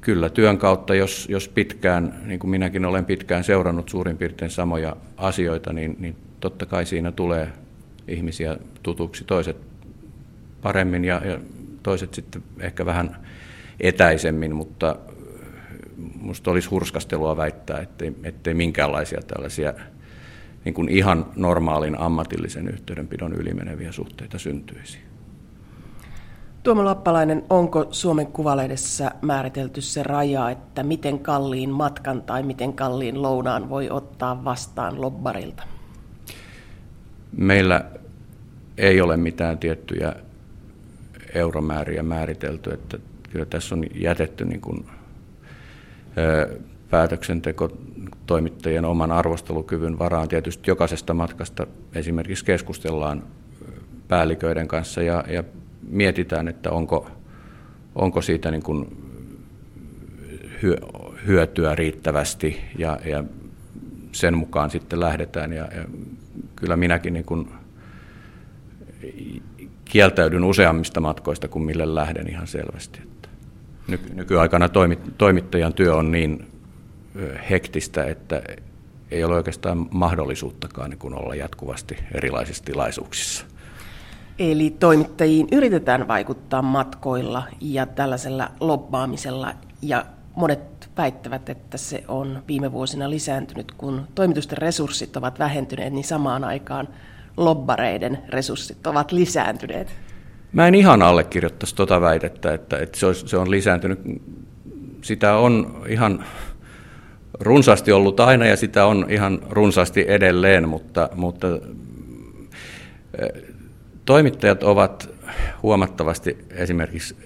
kyllä 0.02 0.30
työn 0.30 0.58
kautta, 0.58 0.94
jos, 0.94 1.26
jos 1.30 1.48
pitkään, 1.48 2.20
niin 2.24 2.40
kuin 2.40 2.50
minäkin 2.50 2.84
olen 2.84 3.04
pitkään 3.04 3.44
seurannut 3.44 3.88
suurin 3.88 4.16
piirtein 4.16 4.50
samoja 4.50 4.96
asioita, 5.16 5.72
niin, 5.72 5.96
niin 5.98 6.16
totta 6.40 6.66
kai 6.66 6.86
siinä 6.86 7.12
tulee 7.12 7.48
ihmisiä 8.08 8.56
tutuksi, 8.82 9.24
toiset 9.24 9.56
paremmin 10.62 11.04
ja, 11.04 11.22
ja 11.24 11.40
toiset 11.82 12.14
sitten 12.14 12.42
ehkä 12.60 12.86
vähän 12.86 13.16
etäisemmin, 13.80 14.56
mutta 14.56 14.96
minusta 16.20 16.50
olisi 16.50 16.68
hurskastelua 16.68 17.36
väittää, 17.36 17.78
ettei, 17.80 18.12
ettei 18.24 18.54
minkäänlaisia 18.54 19.20
tällaisia 19.26 19.74
niin 20.64 20.74
kuin 20.74 20.88
ihan 20.88 21.26
normaalin 21.36 21.98
ammatillisen 21.98 22.68
yhteydenpidon 22.68 23.32
ylimeneviä 23.32 23.92
suhteita 23.92 24.38
syntyisi. 24.38 25.11
Tuomo 26.62 26.84
Lappalainen, 26.84 27.44
onko 27.50 27.86
Suomen 27.90 28.26
Kuvalehdessä 28.26 29.10
määritelty 29.22 29.80
se 29.80 30.02
raja, 30.02 30.50
että 30.50 30.82
miten 30.82 31.18
kalliin 31.18 31.70
matkan 31.70 32.22
tai 32.22 32.42
miten 32.42 32.72
kalliin 32.72 33.22
lounaan 33.22 33.70
voi 33.70 33.90
ottaa 33.90 34.44
vastaan 34.44 35.00
lobbarilta? 35.00 35.62
Meillä 37.36 37.84
ei 38.78 39.00
ole 39.00 39.16
mitään 39.16 39.58
tiettyjä 39.58 40.14
euromääriä 41.34 42.02
määritelty, 42.02 42.70
että 42.70 42.98
kyllä 43.30 43.46
tässä 43.46 43.74
on 43.74 43.84
jätetty 43.94 44.44
niin 44.44 44.60
kuin, 44.60 44.86
ö, 46.18 46.60
päätöksenteko 46.90 47.70
toimittajien 48.26 48.84
oman 48.84 49.12
arvostelukyvyn 49.12 49.98
varaan. 49.98 50.28
Tietysti 50.28 50.70
jokaisesta 50.70 51.14
matkasta 51.14 51.66
esimerkiksi 51.94 52.44
keskustellaan 52.44 53.22
päälliköiden 54.08 54.68
kanssa 54.68 55.02
ja, 55.02 55.24
ja 55.28 55.44
mietitään, 55.88 56.48
että 56.48 56.70
onko, 56.70 57.10
onko 57.94 58.22
siitä 58.22 58.50
niin 58.50 58.62
kuin 58.62 58.96
hyötyä 61.26 61.74
riittävästi 61.74 62.60
ja, 62.78 62.98
ja 63.04 63.24
sen 64.12 64.38
mukaan 64.38 64.70
sitten 64.70 65.00
lähdetään. 65.00 65.52
Ja, 65.52 65.68
ja 65.76 65.84
kyllä 66.56 66.76
minäkin 66.76 67.12
niin 67.12 67.24
kuin 67.24 67.48
kieltäydyn 69.84 70.44
useammista 70.44 71.00
matkoista 71.00 71.48
kuin 71.48 71.64
mille 71.64 71.94
lähden 71.94 72.28
ihan 72.28 72.46
selvästi. 72.46 73.00
Että 73.02 73.28
nyky- 73.88 74.14
nykyaikana 74.14 74.68
toimittajan 75.18 75.74
työ 75.74 75.94
on 75.94 76.12
niin 76.12 76.46
hektistä, 77.50 78.04
että 78.04 78.42
ei 79.10 79.24
ole 79.24 79.34
oikeastaan 79.34 79.88
mahdollisuuttakaan 79.90 80.90
niin 80.90 80.98
kuin 80.98 81.14
olla 81.14 81.34
jatkuvasti 81.34 81.96
erilaisissa 82.14 82.64
tilaisuuksissa. 82.64 83.46
Eli 84.38 84.76
toimittajiin 84.80 85.48
yritetään 85.52 86.08
vaikuttaa 86.08 86.62
matkoilla 86.62 87.42
ja 87.60 87.86
tällaisella 87.86 88.50
lobbaamisella 88.60 89.54
ja 89.82 90.06
monet 90.36 90.90
väittävät, 90.96 91.48
että 91.48 91.78
se 91.78 92.04
on 92.08 92.42
viime 92.48 92.72
vuosina 92.72 93.10
lisääntynyt, 93.10 93.72
kun 93.72 94.08
toimitusten 94.14 94.58
resurssit 94.58 95.16
ovat 95.16 95.38
vähentyneet, 95.38 95.92
niin 95.92 96.04
samaan 96.04 96.44
aikaan 96.44 96.88
lobbareiden 97.36 98.18
resurssit 98.28 98.86
ovat 98.86 99.12
lisääntyneet. 99.12 99.94
Mä 100.52 100.68
en 100.68 100.74
ihan 100.74 101.02
allekirjoittaisi 101.02 101.76
tuota 101.76 102.00
väitettä, 102.00 102.54
että, 102.54 102.78
että 102.78 102.98
se, 102.98 103.06
olisi, 103.06 103.28
se 103.28 103.36
on 103.36 103.50
lisääntynyt. 103.50 104.00
Sitä 105.02 105.36
on 105.36 105.82
ihan 105.88 106.24
runsaasti 107.40 107.92
ollut 107.92 108.20
aina 108.20 108.46
ja 108.46 108.56
sitä 108.56 108.86
on 108.86 109.06
ihan 109.08 109.38
runsaasti 109.50 110.04
edelleen, 110.08 110.68
mutta, 110.68 111.08
mutta 111.14 111.48
toimittajat 114.04 114.62
ovat 114.62 115.10
huomattavasti 115.62 116.38
esimerkiksi 116.50 117.16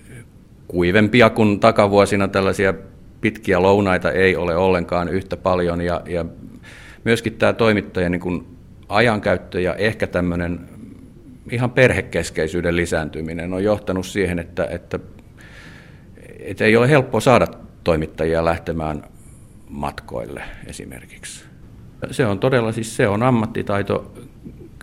kuivempia 0.69 1.31
kuin 1.31 1.61
takavuosina 1.61 2.29
tällaisia 2.29 2.75
pitkiä 3.21 3.63
lounaita 3.63 4.11
ei 4.11 4.37
ole 4.37 4.57
ollenkaan 4.57 5.09
yhtä 5.09 5.37
paljon 5.37 5.81
ja, 5.81 6.01
ja 6.07 6.25
myöskin 7.05 7.35
tämä 7.35 7.53
toimittajan 7.53 8.13
niin 8.13 8.21
kuin 8.21 8.47
ajankäyttö 8.89 9.61
ja 9.61 9.75
ehkä 9.75 10.07
tämmöinen 10.07 10.61
ihan 11.51 11.71
perhekeskeisyyden 11.71 12.77
lisääntyminen 12.77 13.53
on 13.53 13.65
johtanut 13.65 14.07
siihen, 14.07 14.39
että, 14.39 14.65
että, 14.71 14.99
että 16.39 16.65
ei 16.65 16.77
ole 16.77 16.89
helppo 16.89 17.21
saada 17.21 17.47
toimittajia 17.85 18.45
lähtemään 18.45 19.05
matkoille 19.69 20.43
esimerkiksi. 20.67 21.45
Se 22.11 22.27
on 22.27 22.39
todella 22.39 22.73
siis 22.73 22.97
se 22.97 23.09
on 23.09 23.23
ammattitaito 23.23 24.13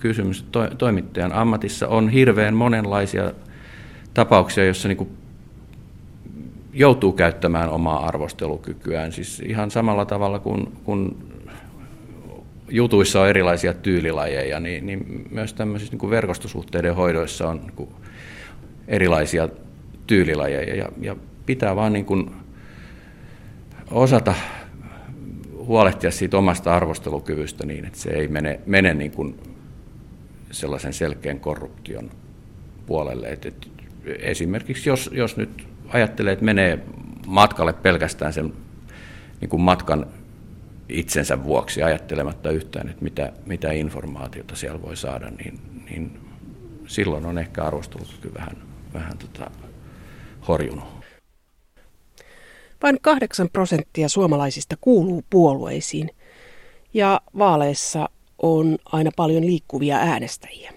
kysymys. 0.03 0.45
toimittajan 0.77 1.33
ammatissa 1.33 1.87
on 1.87 2.09
hirveän 2.09 2.53
monenlaisia 2.53 3.31
tapauksia, 4.13 4.65
joissa 4.65 4.87
niin 4.87 5.17
joutuu 6.73 7.11
käyttämään 7.11 7.69
omaa 7.69 8.05
arvostelukykyään. 8.05 9.11
Siis 9.11 9.39
ihan 9.39 9.71
samalla 9.71 10.05
tavalla 10.05 10.39
kuin, 10.39 10.71
kuin 10.83 11.17
jutuissa 12.69 13.21
on 13.21 13.29
erilaisia 13.29 13.73
tyylilajeja, 13.73 14.59
niin, 14.59 14.85
niin 14.85 15.27
myös 15.31 15.53
tämmöisissä 15.53 15.97
niin 15.97 16.09
verkostosuhteiden 16.09 16.95
hoidoissa 16.95 17.49
on 17.49 17.61
niin 17.77 17.89
erilaisia 18.87 19.49
tyylilajeja. 20.07 20.75
Ja, 20.75 20.89
ja 21.01 21.15
pitää 21.45 21.75
vaan 21.75 21.93
niin 21.93 22.05
kuin 22.05 22.31
osata 23.91 24.33
huolehtia 25.55 26.11
siitä 26.11 26.37
omasta 26.37 26.75
arvostelukyvystä 26.75 27.65
niin, 27.65 27.85
että 27.85 27.99
se 27.99 28.09
ei 28.09 28.27
mene, 28.27 28.59
mene 28.65 28.93
niin 28.93 29.11
kuin 29.11 29.52
sellaisen 30.53 30.93
selkeän 30.93 31.39
korruption 31.39 32.11
puolelle. 32.85 33.27
Et, 33.27 33.45
et 33.45 33.67
esimerkiksi 34.05 34.89
jos, 34.89 35.09
jos 35.13 35.37
nyt 35.37 35.67
ajattelee, 35.87 36.33
että 36.33 36.45
menee 36.45 36.79
matkalle 37.27 37.73
pelkästään 37.73 38.33
sen 38.33 38.53
niin 39.41 39.49
kuin 39.49 39.61
matkan 39.61 40.05
itsensä 40.89 41.43
vuoksi 41.43 41.83
ajattelematta 41.83 42.51
yhtään, 42.51 42.89
että 42.89 43.03
mitä, 43.03 43.33
mitä 43.45 43.71
informaatiota 43.71 44.55
siellä 44.55 44.81
voi 44.81 44.97
saada, 44.97 45.29
niin, 45.29 45.59
niin 45.89 46.19
silloin 46.87 47.25
on 47.25 47.37
ehkä 47.37 47.63
arvostelukyky 47.63 48.33
vähän, 48.33 48.57
vähän 48.93 49.17
tota, 49.17 49.51
horjunut. 50.47 51.03
Vain 52.83 52.97
8 53.01 53.49
prosenttia 53.53 54.09
suomalaisista 54.09 54.75
kuuluu 54.81 55.23
puolueisiin 55.29 56.09
ja 56.93 57.21
vaaleissa 57.37 58.09
on 58.43 58.77
aina 58.85 59.11
paljon 59.15 59.45
liikkuvia 59.45 59.97
äänestäjiä. 59.97 60.73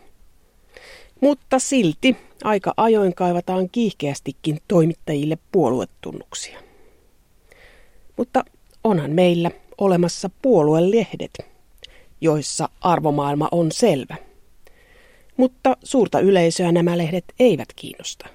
Mutta 1.20 1.58
silti 1.58 2.16
aika 2.44 2.74
ajoin 2.76 3.14
kaivataan 3.14 3.68
kiihkeästikin 3.70 4.58
toimittajille 4.68 5.38
puoluetunnuksia. 5.52 6.60
Mutta 8.16 8.44
onhan 8.84 9.10
meillä 9.10 9.50
olemassa 9.78 10.30
puoluelehdet, 10.42 11.38
joissa 12.20 12.68
arvomaailma 12.80 13.48
on 13.52 13.72
selvä. 13.72 14.16
Mutta 15.36 15.76
suurta 15.82 16.20
yleisöä 16.20 16.72
nämä 16.72 16.98
lehdet 16.98 17.24
eivät 17.40 17.68
kiinnosta. 17.76 18.28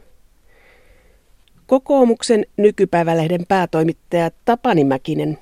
Kokoomuksen 1.67 2.46
nykypäivälehden 2.58 3.46
päätoimittaja 3.48 4.32
Tapani 4.46 4.84
Mäkinen, 4.84 5.38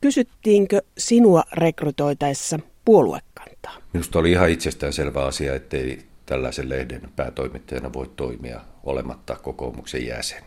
kysyttiinkö 0.00 0.82
sinua 0.98 1.42
rekrytoitaessa 1.52 2.58
puoluekantaa? 3.62 3.90
Minusta 3.92 4.18
oli 4.18 4.30
ihan 4.30 4.50
itsestään 4.50 4.92
selvä 4.92 5.24
asia, 5.24 5.54
ettei 5.54 6.02
tällaisen 6.26 6.68
lehden 6.68 7.02
päätoimittajana 7.16 7.92
voi 7.92 8.10
toimia 8.16 8.60
olematta 8.84 9.36
kokoomuksen 9.36 10.06
jäsen. 10.06 10.42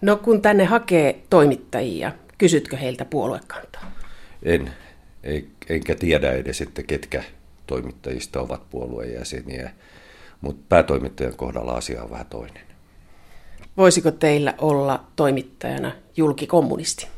No 0.00 0.16
kun 0.16 0.42
tänne 0.42 0.64
hakee 0.64 1.22
toimittajia, 1.30 2.12
kysytkö 2.38 2.76
heiltä 2.76 3.04
puoluekantaa? 3.04 3.92
En, 4.42 4.70
enkä 5.68 5.94
tiedä 5.94 6.32
edes, 6.32 6.60
että 6.60 6.82
ketkä 6.82 7.24
toimittajista 7.66 8.40
ovat 8.40 8.70
puolueen 8.70 9.14
jäseniä, 9.14 9.70
mutta 10.40 10.64
päätoimittajan 10.68 11.36
kohdalla 11.36 11.72
asia 11.72 12.02
on 12.02 12.10
vähän 12.10 12.26
toinen. 12.26 12.62
Voisiko 13.76 14.10
teillä 14.10 14.54
olla 14.58 15.04
toimittajana 15.16 15.92
julkikommunisti? 16.16 17.08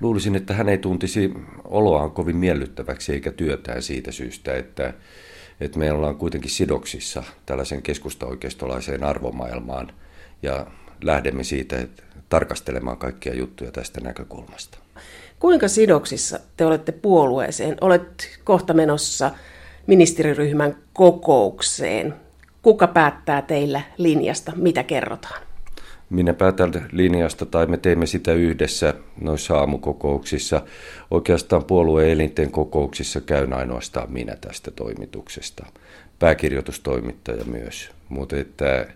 Luulisin, 0.00 0.36
että 0.36 0.54
hän 0.54 0.68
ei 0.68 0.78
tuntisi 0.78 1.34
oloaan 1.64 2.10
kovin 2.10 2.36
miellyttäväksi 2.36 3.12
eikä 3.12 3.32
työtään 3.32 3.82
siitä 3.82 4.12
syystä, 4.12 4.54
että 4.54 4.94
että 5.60 5.78
me 5.78 5.92
ollaan 5.92 6.16
kuitenkin 6.16 6.50
sidoksissa 6.50 7.22
tällaisen 7.46 7.82
keskusta-oikeistolaiseen 7.82 9.04
arvomaailmaan 9.04 9.92
ja 10.42 10.66
lähdemme 11.02 11.44
siitä, 11.44 11.78
että 11.78 12.02
tarkastelemaan 12.28 12.96
kaikkia 12.96 13.34
juttuja 13.34 13.72
tästä 13.72 14.00
näkökulmasta. 14.00 14.78
Kuinka 15.38 15.68
sidoksissa 15.68 16.40
te 16.56 16.66
olette 16.66 16.92
puolueeseen? 16.92 17.76
Olet 17.80 18.38
kohta 18.44 18.74
menossa 18.74 19.30
ministeriryhmän 19.86 20.76
kokoukseen. 20.92 22.14
Kuka 22.62 22.86
päättää 22.86 23.42
teillä 23.42 23.80
linjasta? 23.96 24.52
Mitä 24.56 24.82
kerrotaan? 24.82 25.45
Minä 26.10 26.34
päätän 26.34 26.88
linjasta 26.92 27.46
tai 27.46 27.66
me 27.66 27.76
teemme 27.76 28.06
sitä 28.06 28.32
yhdessä 28.32 28.94
noissa 29.20 29.58
aamukokouksissa. 29.58 30.62
Oikeastaan 31.10 31.64
puolueen 31.64 32.10
elinten 32.10 32.50
kokouksissa 32.50 33.20
käyn 33.20 33.52
ainoastaan 33.52 34.12
minä 34.12 34.36
tästä 34.36 34.70
toimituksesta. 34.70 35.66
Pääkirjoitustoimittaja 36.18 37.44
myös, 37.44 37.90
mutta 38.08 38.36
että 38.36 38.86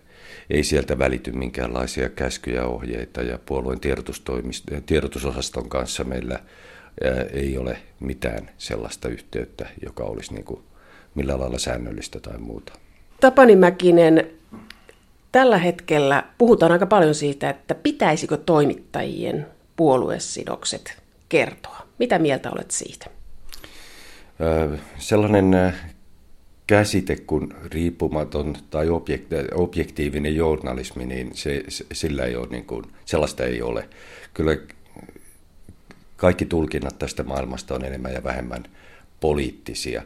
ei 0.49 0.63
sieltä 0.63 0.99
välity 0.99 1.31
minkäänlaisia 1.31 2.09
käskyjä 2.09 2.65
ohjeita 2.65 3.21
ja 3.21 3.39
puolueen 3.45 3.79
tiedotusosaston 4.85 5.69
kanssa 5.69 6.03
meillä 6.03 6.39
ei 7.33 7.57
ole 7.57 7.77
mitään 7.99 8.49
sellaista 8.57 9.09
yhteyttä, 9.09 9.69
joka 9.83 10.03
olisi 10.03 10.33
niin 10.33 10.45
kuin 10.45 10.61
millä 11.15 11.39
lailla 11.39 11.59
säännöllistä 11.59 12.19
tai 12.19 12.37
muuta. 12.37 12.73
Tapani 13.19 13.55
Mäkinen, 13.55 14.27
Tällä 15.31 15.57
hetkellä 15.57 16.23
puhutaan 16.37 16.71
aika 16.71 16.85
paljon 16.85 17.15
siitä, 17.15 17.49
että 17.49 17.75
pitäisikö 17.75 18.37
toimittajien 18.37 19.47
puoluesidokset 19.75 20.97
kertoa. 21.29 21.87
Mitä 21.99 22.19
mieltä 22.19 22.51
olet 22.51 22.71
siitä? 22.71 23.05
Sellainen 24.97 25.73
käsite 26.67 27.15
kuin 27.15 27.53
riippumaton 27.65 28.55
tai 28.69 28.87
objektiivinen 29.53 30.35
journalismi, 30.35 31.05
niin 31.05 31.31
se, 31.33 31.63
sillä 31.93 32.25
ei 32.25 32.35
ole, 32.35 32.47
niin 32.47 32.65
kuin, 32.65 32.85
sellaista 33.05 33.43
ei 33.43 33.61
ole. 33.61 33.89
Kyllä 34.33 34.57
kaikki 36.17 36.45
tulkinnat 36.45 36.99
tästä 36.99 37.23
maailmasta 37.23 37.75
on 37.75 37.85
enemmän 37.85 38.13
ja 38.13 38.23
vähemmän 38.23 38.63
poliittisia. 39.19 40.03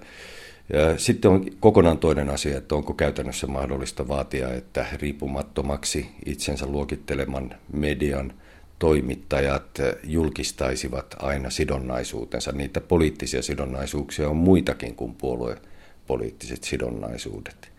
Ja 0.74 0.98
sitten 0.98 1.32
on 1.32 1.46
kokonaan 1.60 1.98
toinen 1.98 2.30
asia, 2.30 2.58
että 2.58 2.76
onko 2.76 2.94
käytännössä 2.94 3.48
mahdollista 3.48 4.08
vaatia, 4.08 4.54
että 4.54 4.86
riippumattomaksi 5.02 6.08
itsensä 6.26 6.66
luokitteleman 6.66 7.56
median 7.74 8.34
toimittajat 8.80 9.80
julkistaisivat 10.04 11.16
aina 11.20 11.50
sidonnaisuutensa. 11.50 12.52
Niitä 12.52 12.82
poliittisia 12.82 13.42
sidonnaisuuksia 13.42 14.30
on 14.30 14.36
muitakin 14.36 14.96
kuin 14.96 15.16
puoluepoliittiset 15.16 16.64
sidonnaisuudet. 16.64 17.72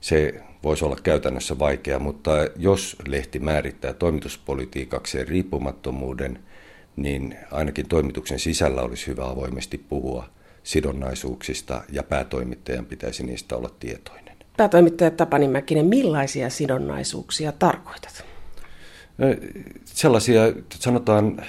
se 0.00 0.34
voisi 0.62 0.84
olla 0.84 0.96
käytännössä 1.02 1.58
vaikea, 1.58 1.98
mutta 1.98 2.30
jos 2.56 2.96
lehti 3.06 3.38
määrittää 3.38 3.92
toimituspolitiikakseen 3.92 5.28
riippumattomuuden, 5.28 6.38
niin 6.96 7.36
ainakin 7.50 7.88
toimituksen 7.88 8.38
sisällä 8.38 8.82
olisi 8.82 9.06
hyvä 9.06 9.28
avoimesti 9.28 9.78
puhua 9.78 10.28
sidonnaisuuksista 10.62 11.82
ja 11.92 12.02
päätoimittajan 12.02 12.86
pitäisi 12.86 13.26
niistä 13.26 13.56
olla 13.56 13.70
tietoinen. 13.80 14.36
Päätoimittaja 14.56 15.10
Tapani 15.10 15.48
Mäkinen, 15.48 15.86
millaisia 15.86 16.50
sidonnaisuuksia 16.50 17.52
tarkoitat? 17.52 18.24
Sellaisia, 19.84 20.42
sanotaan 20.74 21.42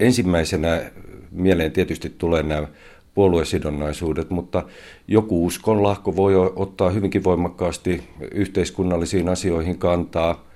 ensimmäisenä 0.00 0.90
mieleen 1.30 1.72
tietysti 1.72 2.14
tulee 2.18 2.42
nämä 2.42 2.68
puoluesidonnaisuudet, 3.14 4.30
mutta 4.30 4.64
joku 5.08 5.46
uskonlahko 5.46 6.16
voi 6.16 6.36
ottaa 6.56 6.90
hyvinkin 6.90 7.24
voimakkaasti 7.24 8.02
yhteiskunnallisiin 8.30 9.28
asioihin 9.28 9.78
kantaa. 9.78 10.48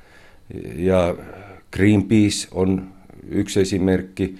Ja 0.77 1.15
Greenpeace 1.73 2.49
on 2.51 2.89
yksi 3.29 3.61
esimerkki. 3.61 4.35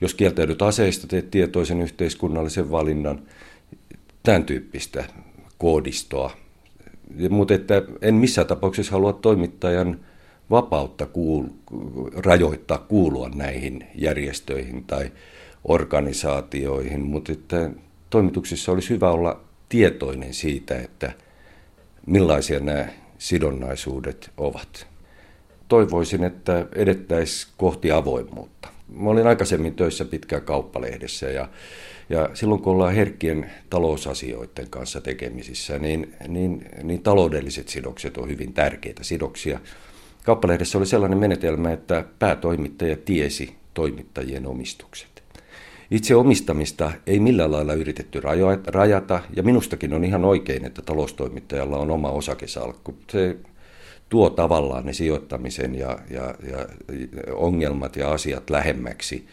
Jos 0.00 0.14
kieltäydyt 0.14 0.62
aseista, 0.62 1.06
teet 1.06 1.30
tietoisen 1.30 1.82
yhteiskunnallisen 1.82 2.70
valinnan. 2.70 3.22
Tämän 4.22 4.44
tyyppistä 4.44 5.04
koodistoa. 5.58 6.30
Mutta 7.30 7.54
että 7.54 7.82
en 8.02 8.14
missään 8.14 8.46
tapauksessa 8.46 8.92
halua 8.92 9.12
toimittajan 9.12 10.00
vapautta 10.50 11.06
kuul, 11.06 11.44
rajoittaa 12.16 12.78
kuulua 12.78 13.28
näihin 13.28 13.86
järjestöihin 13.94 14.84
tai 14.84 15.12
organisaatioihin, 15.64 17.00
mutta 17.00 17.32
että 17.32 17.70
toimituksissa 18.10 18.72
olisi 18.72 18.90
hyvä 18.90 19.10
olla 19.10 19.40
tietoinen 19.68 20.34
siitä, 20.34 20.78
että 20.80 21.12
millaisia 22.06 22.60
nämä 22.60 22.88
sidonnaisuudet 23.18 24.30
ovat. 24.36 24.86
Toivoisin, 25.68 26.24
että 26.24 26.66
edettäisiin 26.74 27.52
kohti 27.56 27.90
avoimuutta. 27.90 28.68
Mä 28.88 29.10
olin 29.10 29.26
aikaisemmin 29.26 29.74
töissä 29.74 30.04
pitkään 30.04 30.42
kauppalehdessä 30.42 31.26
ja, 31.26 31.48
ja 32.08 32.30
silloin 32.34 32.62
kun 32.62 32.72
ollaan 32.72 32.94
herkkien 32.94 33.50
talousasioiden 33.70 34.70
kanssa 34.70 35.00
tekemisissä, 35.00 35.78
niin, 35.78 36.14
niin, 36.28 36.64
niin 36.82 37.02
taloudelliset 37.02 37.68
sidokset 37.68 38.16
on 38.16 38.28
hyvin 38.28 38.52
tärkeitä 38.52 39.04
sidoksia. 39.04 39.60
Kauppalehdessä 40.24 40.78
oli 40.78 40.86
sellainen 40.86 41.18
menetelmä, 41.18 41.72
että 41.72 42.04
päätoimittaja 42.18 42.96
tiesi 42.96 43.54
toimittajien 43.74 44.46
omistukset. 44.46 45.22
Itse 45.90 46.14
omistamista 46.14 46.92
ei 47.06 47.20
millään 47.20 47.52
lailla 47.52 47.74
yritetty 47.74 48.20
rajata, 48.66 49.20
ja 49.36 49.42
minustakin 49.42 49.94
on 49.94 50.04
ihan 50.04 50.24
oikein, 50.24 50.64
että 50.64 50.82
taloustoimittajalla 50.82 51.78
on 51.78 51.90
oma 51.90 52.10
osakesalkku. 52.10 52.94
Se 53.10 53.36
tuo 54.08 54.30
tavallaan 54.30 54.86
ne 54.86 54.92
sijoittamisen 54.92 55.74
ja, 55.74 55.98
ja, 56.10 56.34
ja 56.50 56.66
ongelmat 57.32 57.96
ja 57.96 58.10
asiat 58.10 58.50
lähemmäksi, 58.50 59.26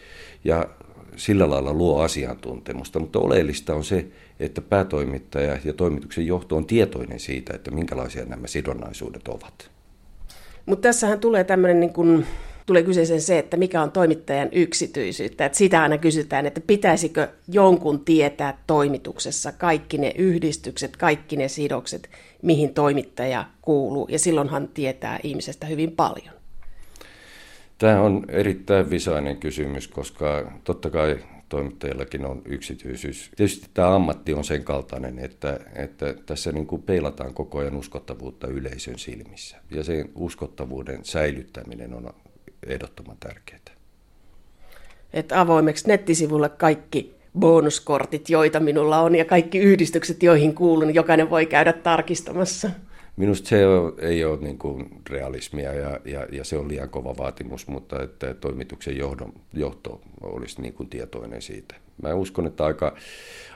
ja 0.44 0.68
sillä 1.16 1.50
lailla 1.50 1.72
luo 1.72 2.02
asiantuntemusta. 2.02 2.98
Mutta 2.98 3.18
oleellista 3.18 3.74
on 3.74 3.84
se, 3.84 4.06
että 4.40 4.60
päätoimittaja 4.60 5.58
ja 5.64 5.72
toimituksen 5.72 6.26
johto 6.26 6.56
on 6.56 6.66
tietoinen 6.66 7.20
siitä, 7.20 7.54
että 7.54 7.70
minkälaisia 7.70 8.24
nämä 8.24 8.46
sidonnaisuudet 8.46 9.28
ovat. 9.28 9.70
Mutta 10.66 10.82
tässähän 10.82 11.20
tulee 11.20 11.44
tämmöinen 11.44 11.80
niin 11.80 11.92
kuin 11.92 12.26
tulee 12.66 12.82
kyseeseen 12.82 13.20
se, 13.20 13.38
että 13.38 13.56
mikä 13.56 13.82
on 13.82 13.92
toimittajan 13.92 14.48
yksityisyyttä. 14.52 15.46
Että 15.46 15.58
sitä 15.58 15.82
aina 15.82 15.98
kysytään, 15.98 16.46
että 16.46 16.60
pitäisikö 16.66 17.28
jonkun 17.48 18.04
tietää 18.04 18.58
toimituksessa 18.66 19.52
kaikki 19.52 19.98
ne 19.98 20.12
yhdistykset, 20.18 20.96
kaikki 20.96 21.36
ne 21.36 21.48
sidokset, 21.48 22.10
mihin 22.42 22.74
toimittaja 22.74 23.44
kuuluu. 23.62 24.08
Ja 24.10 24.18
silloinhan 24.18 24.68
tietää 24.68 25.20
ihmisestä 25.22 25.66
hyvin 25.66 25.92
paljon. 25.92 26.34
Tämä 27.78 28.00
on 28.00 28.24
erittäin 28.28 28.90
visainen 28.90 29.36
kysymys, 29.36 29.88
koska 29.88 30.52
totta 30.64 30.90
kai 30.90 31.18
toimittajillakin 31.48 32.26
on 32.26 32.42
yksityisyys. 32.44 33.30
Tietysti 33.36 33.66
tämä 33.74 33.94
ammatti 33.94 34.34
on 34.34 34.44
sen 34.44 34.64
kaltainen, 34.64 35.18
että, 35.18 35.60
että 35.74 36.14
tässä 36.26 36.52
niin 36.52 36.66
kuin 36.66 36.82
peilataan 36.82 37.34
koko 37.34 37.58
ajan 37.58 37.76
uskottavuutta 37.76 38.46
yleisön 38.46 38.98
silmissä. 38.98 39.56
Ja 39.70 39.84
sen 39.84 40.10
uskottavuuden 40.14 41.04
säilyttäminen 41.04 41.94
on 41.94 42.14
ehdottoman 42.66 43.16
tärkeää. 43.20 43.60
Että 45.12 45.40
avoimeksi 45.40 45.88
nettisivulle 45.88 46.48
kaikki 46.48 47.14
bonuskortit, 47.38 48.30
joita 48.30 48.60
minulla 48.60 49.00
on, 49.00 49.14
ja 49.14 49.24
kaikki 49.24 49.58
yhdistykset, 49.58 50.22
joihin 50.22 50.54
kuulun, 50.54 50.94
jokainen 50.94 51.30
voi 51.30 51.46
käydä 51.46 51.72
tarkistamassa. 51.72 52.70
Minusta 53.16 53.48
se 53.48 53.58
ei 53.98 54.24
ole 54.24 54.40
niin 54.40 54.58
kuin 54.58 54.88
realismia 55.10 55.72
ja, 55.72 56.00
ja, 56.04 56.26
ja 56.32 56.44
se 56.44 56.56
on 56.56 56.68
liian 56.68 56.88
kova 56.88 57.16
vaatimus, 57.18 57.68
mutta 57.68 58.02
että 58.02 58.34
toimituksen 58.34 58.96
johdon, 58.96 59.32
johto 59.52 60.00
olisi 60.22 60.62
niin 60.62 60.74
kuin 60.74 60.88
tietoinen 60.88 61.42
siitä. 61.42 61.74
Mä 62.02 62.14
uskon, 62.14 62.46
että 62.46 62.64
aika, 62.64 62.96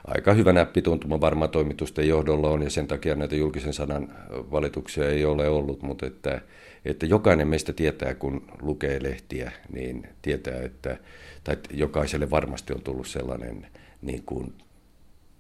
aika 0.07 0.35
hyvä 0.35 0.53
näppituntuma 0.53 1.21
varmaan 1.21 1.51
toimitusten 1.51 2.09
johdolla 2.09 2.51
on 2.51 2.62
ja 2.62 2.71
sen 2.71 2.87
takia 2.87 3.14
näitä 3.14 3.37
julkisen 3.37 3.73
sanan 3.73 4.09
valituksia 4.31 5.09
ei 5.09 5.25
ole 5.25 5.49
ollut, 5.49 5.83
mutta 5.83 6.07
että, 6.07 6.40
että 6.88 7.07
jokainen 7.07 7.48
meistä 7.48 7.72
tietää, 7.72 8.14
kun 8.14 8.44
lukee 8.62 9.03
lehtiä, 9.03 9.53
niin 9.72 10.09
tietää, 10.22 10.62
että, 10.62 10.98
tai 11.44 11.57
jokaiselle 11.70 12.31
varmasti 12.31 12.72
on 12.72 12.83
tullut 12.83 13.09
sellainen 13.09 13.66
niin 14.03 14.22
kuin 14.22 14.55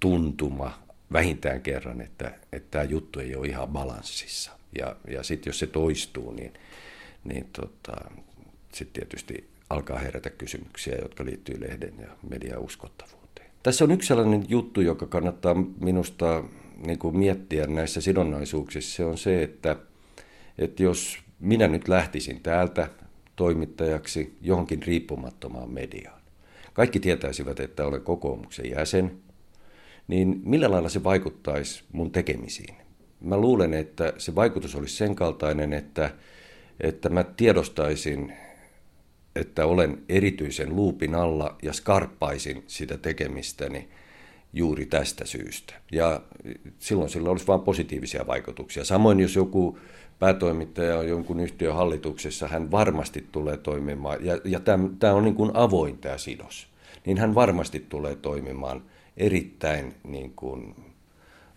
tuntuma 0.00 0.82
vähintään 1.12 1.60
kerran, 1.60 2.00
että, 2.00 2.34
että 2.52 2.68
tämä 2.70 2.84
juttu 2.84 3.20
ei 3.20 3.36
ole 3.36 3.46
ihan 3.46 3.68
balanssissa. 3.68 4.52
Ja, 4.78 4.96
ja 5.10 5.22
sitten 5.22 5.50
jos 5.50 5.58
se 5.58 5.66
toistuu, 5.66 6.32
niin, 6.32 6.52
niin 7.24 7.48
tota, 7.52 8.10
sitten 8.74 8.92
tietysti 8.92 9.48
alkaa 9.70 9.98
herätä 9.98 10.30
kysymyksiä, 10.30 10.96
jotka 11.02 11.24
liittyy 11.24 11.60
lehden 11.60 11.94
ja 12.00 12.08
median 12.30 12.60
uskottavuuteen. 12.62 13.50
Tässä 13.62 13.84
on 13.84 13.90
yksi 13.90 14.08
sellainen 14.08 14.44
juttu, 14.48 14.80
joka 14.80 15.06
kannattaa 15.06 15.54
minusta 15.80 16.44
niin 16.86 16.98
kuin 16.98 17.18
miettiä 17.18 17.66
näissä 17.66 18.00
sidonnaisuuksissa. 18.00 18.96
Se 18.96 19.04
on 19.04 19.18
se, 19.18 19.42
että, 19.42 19.76
että 20.58 20.82
jos 20.82 21.18
minä 21.40 21.68
nyt 21.68 21.88
lähtisin 21.88 22.40
täältä 22.42 22.88
toimittajaksi 23.36 24.36
johonkin 24.40 24.82
riippumattomaan 24.82 25.70
mediaan. 25.70 26.20
Kaikki 26.72 27.00
tietäisivät, 27.00 27.60
että 27.60 27.86
olen 27.86 28.00
kokoomuksen 28.00 28.70
jäsen, 28.70 29.18
niin 30.08 30.40
millä 30.44 30.70
lailla 30.70 30.88
se 30.88 31.04
vaikuttaisi 31.04 31.84
mun 31.92 32.10
tekemisiin? 32.10 32.74
Mä 33.20 33.36
luulen, 33.36 33.74
että 33.74 34.12
se 34.18 34.34
vaikutus 34.34 34.74
olisi 34.74 34.96
sen 34.96 35.14
kaltainen, 35.14 35.72
että, 35.72 36.10
että 36.80 37.08
mä 37.08 37.24
tiedostaisin, 37.24 38.32
että 39.36 39.66
olen 39.66 40.02
erityisen 40.08 40.76
luupin 40.76 41.14
alla 41.14 41.56
ja 41.62 41.72
skarppaisin 41.72 42.64
sitä 42.66 42.98
tekemistäni 42.98 43.88
juuri 44.52 44.86
tästä 44.86 45.26
syystä. 45.26 45.74
Ja 45.92 46.22
silloin 46.78 47.10
sillä 47.10 47.30
olisi 47.30 47.46
vain 47.46 47.60
positiivisia 47.60 48.26
vaikutuksia. 48.26 48.84
Samoin 48.84 49.20
jos 49.20 49.36
joku 49.36 49.78
päätoimittaja 50.18 50.98
on 50.98 51.08
jonkun 51.08 51.40
yhtiön 51.40 51.74
hallituksessa, 51.74 52.48
hän 52.48 52.70
varmasti 52.70 53.26
tulee 53.32 53.56
toimimaan, 53.56 54.24
ja, 54.24 54.40
ja 54.44 54.60
tämä 54.98 55.14
on 55.14 55.24
niin 55.24 55.34
kuin 55.34 55.50
avoin 55.54 55.98
tämä 55.98 56.18
sidos, 56.18 56.66
niin 57.06 57.18
hän 57.18 57.34
varmasti 57.34 57.86
tulee 57.88 58.16
toimimaan 58.16 58.82
erittäin 59.16 59.94
niin 60.04 60.32
kuin, 60.36 60.74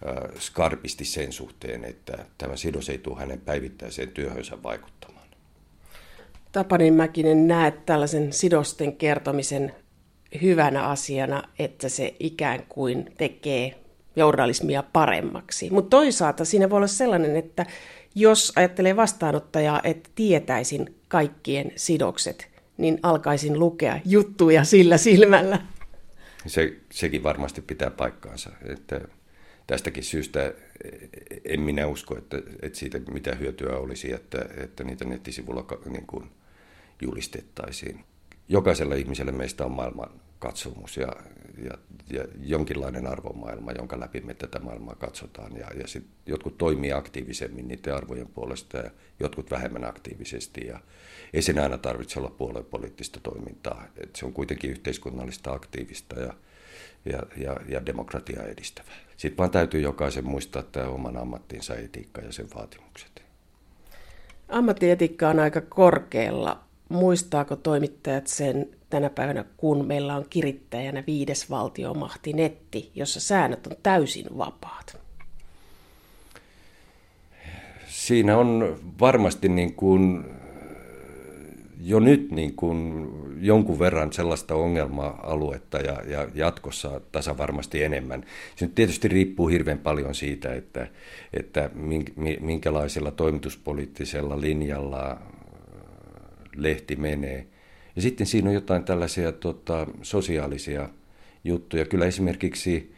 äh, 0.08 0.40
skarpisti 0.40 1.06
sen 1.06 1.32
suhteen, 1.32 1.86
että 1.86 2.26
tämä 2.38 2.56
sidos 2.56 2.90
ei 2.90 2.98
tule 2.98 3.20
hänen 3.20 3.42
päivittäiseen 3.42 4.10
työhönsä 4.10 4.64
vaikuttamaan. 4.64 5.28
Tapani 6.52 6.92
Mäkinen, 6.92 7.48
näet 7.48 7.86
tällaisen 7.86 8.34
sidosten 8.34 8.96
kertomisen 8.96 9.76
hyvänä 10.42 10.88
asiana, 10.88 11.44
että 11.60 11.90
se 11.90 12.16
ikään 12.20 12.64
kuin 12.70 13.14
tekee 13.18 13.76
journalismia 14.16 14.84
paremmaksi. 14.94 15.70
Mutta 15.70 15.90
toisaalta 15.90 16.46
siinä 16.46 16.70
voi 16.70 16.78
olla 16.78 16.88
sellainen, 16.88 17.36
että 17.36 17.66
jos 18.16 18.54
ajattelee 18.56 18.96
vastaanottajaa, 18.96 19.82
että 19.84 20.10
tietäisin 20.16 20.96
kaikkien 21.08 21.72
sidokset, 21.76 22.50
niin 22.78 23.00
alkaisin 23.04 23.60
lukea 23.60 24.00
juttuja 24.06 24.64
sillä 24.64 24.98
silmällä. 24.98 25.62
Se, 26.48 26.74
sekin 26.92 27.24
varmasti 27.24 27.62
pitää 27.62 27.90
paikkaansa. 27.92 28.50
Että 28.66 29.02
tästäkin 29.68 30.04
syystä 30.04 30.54
en 31.46 31.62
minä 31.62 31.88
usko, 31.88 32.18
että, 32.18 32.38
että 32.62 32.80
siitä 32.80 33.00
mitä 33.00 33.36
hyötyä 33.36 33.78
olisi, 33.78 34.14
että, 34.14 34.46
että 34.58 34.84
niitä 34.84 35.06
nettisivulla 35.06 35.66
niin 35.90 36.08
kuin 36.08 36.32
julistettaisiin. 37.02 38.04
Jokaisella 38.50 38.96
ihmisellä 38.96 39.32
meistä 39.32 39.66
on 39.66 39.72
maailman 39.72 40.10
katsomus 40.42 40.98
ja, 40.98 41.16
ja, 41.64 41.78
ja 42.14 42.26
jonkinlainen 42.40 43.08
arvomaailma, 43.08 43.72
jonka 43.72 44.00
läpi 44.00 44.22
me 44.22 44.34
tätä 44.34 44.60
maailmaa 44.60 44.96
katsotaan. 44.96 45.58
Ja, 45.58 45.68
ja 45.80 45.88
sit 45.88 46.06
jotkut 46.26 46.58
toimii 46.58 46.92
aktiivisemmin 46.92 47.68
niiden 47.68 47.96
arvojen 47.96 48.28
puolesta 48.28 48.78
ja 48.78 48.92
jotkut 49.20 49.52
vähemmän 49.52 49.86
aktiivisesti. 49.86 50.68
Ja 50.68 50.80
ei 51.34 51.42
sen 51.42 51.60
aina 51.60 51.78
tarvitse 51.78 52.20
olla 52.20 52.30
puolueen 52.30 52.66
poliittista 52.66 53.20
toimintaa. 53.24 53.86
Et 53.98 54.16
se 54.16 54.26
on 54.26 54.34
kuitenkin 54.34 54.72
yhteiskunnallista 54.72 55.54
aktiivista 55.54 56.20
ja, 56.20 56.34
ja, 57.06 57.24
ja, 57.38 57.58
ja 57.68 57.86
demokratiaa 57.86 58.46
edistävää. 58.46 58.98
Sitten 59.18 59.38
vaan 59.38 59.52
täytyy 59.52 59.82
jokaisen 59.82 60.26
muistaa 60.26 60.64
tämä 60.64 60.88
oman 60.88 61.18
ammattinsa 61.18 61.76
etiikka 61.76 62.22
ja 62.22 62.32
sen 62.32 62.48
vaatimukset. 62.56 63.22
Ammattietiikka 64.50 65.30
on 65.30 65.40
aika 65.40 65.62
korkealla. 65.62 66.64
Muistaako 66.90 67.56
toimittajat 67.56 68.28
sen 68.28 68.81
tänä 68.92 69.10
päivänä, 69.10 69.46
kun 69.58 69.88
meillä 69.88 70.16
on 70.16 70.26
kirittäjänä 70.30 71.04
viides 71.08 71.50
valtiomahti 71.50 72.34
netti, 72.34 72.92
jossa 72.96 73.20
säännöt 73.20 73.68
on 73.68 73.76
täysin 73.84 74.26
vapaat? 74.38 74.98
Siinä 77.88 78.38
on 78.38 78.80
varmasti 79.00 79.50
niin 79.50 79.74
kuin 79.74 80.26
jo 81.84 82.00
nyt 82.00 82.32
niin 82.32 82.56
kuin 82.56 83.08
jonkun 83.40 83.80
verran 83.80 84.14
sellaista 84.14 84.56
ongelma-aluetta 84.56 85.78
ja, 85.78 86.02
ja 86.08 86.28
jatkossa 86.34 87.02
tasa 87.12 87.38
varmasti 87.38 87.84
enemmän. 87.84 88.24
Se 88.56 88.66
nyt 88.66 88.76
tietysti 88.76 89.08
riippuu 89.08 89.48
hirveän 89.48 89.78
paljon 89.78 90.16
siitä, 90.16 90.54
että, 90.54 90.88
että 91.34 91.70
minkälaisella 92.40 93.12
toimituspoliittisella 93.12 94.42
linjalla 94.42 95.18
lehti 96.56 96.96
menee. 96.96 97.48
Sitten 98.02 98.28
siinä 98.28 98.50
on 98.50 98.54
jotain 98.56 98.84
tällaisia 98.84 99.32
tota, 99.32 99.88
sosiaalisia 100.02 100.90
juttuja. 101.44 101.86
Kyllä 101.86 102.06
esimerkiksi 102.06 102.94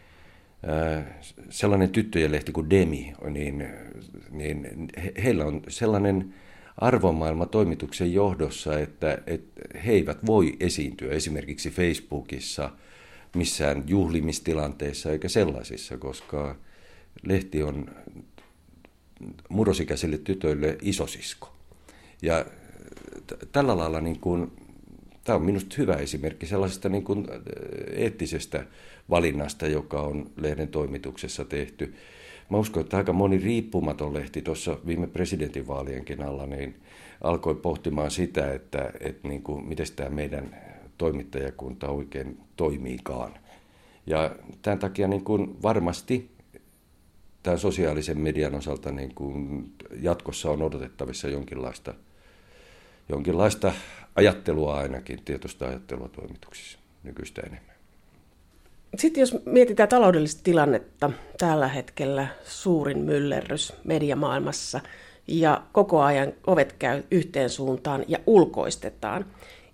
äh, 0.70 1.06
sellainen 1.50 1.90
tyttöjen 1.90 2.32
lehti 2.32 2.52
kuin 2.52 2.70
Demi, 2.70 3.14
niin, 3.30 3.68
niin 4.32 4.90
he, 5.04 5.14
heillä 5.24 5.46
on 5.46 5.62
sellainen 5.68 6.34
arvomaailma 6.78 7.46
toimituksen 7.46 8.14
johdossa, 8.14 8.80
että, 8.80 9.18
että 9.28 9.62
he 9.86 9.92
eivät 9.92 10.26
voi 10.26 10.56
esiintyä 10.60 11.12
esimerkiksi 11.12 11.70
Facebookissa 11.70 12.70
missään 13.36 13.84
juhlimistilanteissa 13.88 15.12
eikä 15.12 15.30
sellaisissa, 15.30 15.98
koska 15.98 16.56
lehti 17.24 17.64
on 17.64 17.86
murrosikäisille 19.50 20.18
tytöille 20.18 20.78
isosisko. 20.82 21.54
Ja 22.22 22.46
tällä 23.52 23.78
lailla 23.78 24.02
niin 24.02 24.20
kuin, 24.20 24.52
tämä 25.24 25.36
on 25.36 25.46
minusta 25.46 25.76
hyvä 25.78 25.96
esimerkki 25.96 26.46
sellaisesta 26.46 26.90
niin 26.90 27.04
kuin 27.04 27.28
eettisestä 27.96 28.66
valinnasta, 29.10 29.68
joka 29.68 30.02
on 30.02 30.32
lehden 30.38 30.68
toimituksessa 30.68 31.46
tehty 31.46 31.94
mä 32.50 32.58
uskon, 32.58 32.82
että 32.84 32.98
aika 32.98 33.14
moni 33.14 33.38
riippumaton 33.38 34.14
lehti 34.14 34.42
tuossa 34.42 34.78
viime 34.88 35.08
presidentinvaalienkin 35.08 36.22
alla 36.22 36.46
niin 36.46 36.76
alkoi 37.22 37.56
pohtimaan 37.56 38.12
sitä, 38.12 38.54
että, 38.54 38.92
että 39.00 39.28
niin 39.28 39.44
kuin, 39.44 39.66
miten 39.66 39.86
tämä 39.96 40.10
meidän 40.10 40.56
toimittajakunta 40.98 41.88
oikein 41.88 42.40
toimiikaan. 42.56 43.34
Ja 44.06 44.36
tämän 44.62 44.80
takia 44.80 45.08
niin 45.08 45.24
kuin 45.24 45.62
varmasti 45.62 46.30
tämän 47.44 47.60
sosiaalisen 47.60 48.20
median 48.20 48.56
osalta 48.56 48.92
niin 48.92 49.16
kuin 49.16 49.66
jatkossa 50.02 50.52
on 50.52 50.62
odotettavissa 50.62 51.28
jonkinlaista, 51.28 51.94
jonkinlaista 53.10 53.74
ajattelua 54.16 54.78
ainakin, 54.78 55.24
tietoista 55.26 55.68
ajattelua 55.68 56.08
toimituksissa 56.08 56.80
nykyistä 57.04 57.42
enemmän. 57.42 57.74
Sitten 58.98 59.22
jos 59.22 59.38
mietitään 59.46 59.90
taloudellista 59.90 60.42
tilannetta, 60.44 61.12
tällä 61.38 61.68
hetkellä 61.68 62.28
suurin 62.44 63.00
myllerrys 63.00 63.74
mediamaailmassa 63.84 64.80
ja 65.28 65.64
koko 65.72 66.02
ajan 66.02 66.34
ovet 66.48 66.74
käy 66.74 67.04
yhteen 67.12 67.50
suuntaan 67.50 68.06
ja 68.08 68.20
ulkoistetaan. 68.28 69.26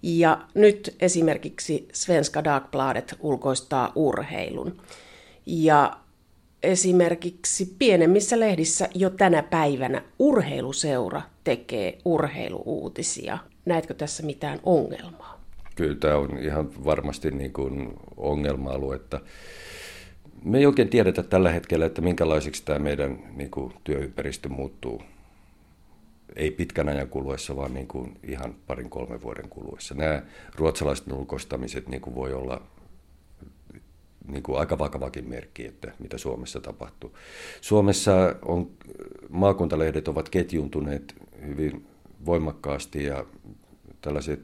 Ja 0.03 0.41
nyt 0.53 0.95
esimerkiksi 0.99 1.87
Svenska 1.93 2.43
Dagbladet 2.43 3.15
ulkoistaa 3.19 3.91
urheilun. 3.95 4.81
Ja 5.45 5.97
esimerkiksi 6.63 7.75
pienemmissä 7.79 8.39
lehdissä 8.39 8.89
jo 8.95 9.09
tänä 9.09 9.43
päivänä 9.43 10.01
urheiluseura 10.19 11.21
tekee 11.49 11.97
urheiluuutisia. 12.05 13.37
Näetkö 13.65 13.93
tässä 13.93 14.23
mitään 14.23 14.59
ongelmaa? 14.63 15.39
kyllä 15.79 15.95
tämä 15.95 16.17
on 16.17 16.37
ihan 16.37 16.85
varmasti 16.85 17.31
niin 17.31 17.53
kuin 17.53 17.93
ongelma-aluetta. 18.17 19.19
Me 20.43 20.57
ei 20.57 20.65
oikein 20.65 20.89
tiedetä 20.89 21.23
tällä 21.23 21.51
hetkellä, 21.51 21.85
että 21.85 22.01
minkälaiseksi 22.01 22.65
tämä 22.65 22.79
meidän 22.79 23.19
niin 23.35 23.51
kuin, 23.51 23.73
työympäristö 23.83 24.49
muuttuu. 24.49 25.01
Ei 26.35 26.51
pitkän 26.51 26.89
ajan 26.89 27.07
kuluessa, 27.07 27.55
vaan 27.55 27.73
niin 27.73 27.87
kuin 27.87 28.17
ihan 28.23 28.55
parin 28.67 28.89
kolmen 28.89 29.21
vuoden 29.21 29.49
kuluessa. 29.49 29.95
Nämä 29.95 30.21
ruotsalaiset 30.55 31.11
ulkoistamiset 31.11 31.87
niin 31.89 32.01
kuin 32.01 32.15
voi 32.15 32.33
olla 32.33 32.61
niin 34.27 34.43
kuin 34.43 34.59
aika 34.59 34.77
vakavakin 34.77 35.29
merkki, 35.29 35.65
että 35.67 35.91
mitä 35.99 36.17
Suomessa 36.17 36.61
tapahtuu. 36.61 37.17
Suomessa 37.61 38.35
on, 38.45 38.71
maakuntalehdet 39.29 40.07
ovat 40.07 40.29
ketjuntuneet 40.29 41.15
hyvin 41.47 41.85
voimakkaasti 42.25 43.03
ja 43.03 43.25
tällaiset 44.01 44.39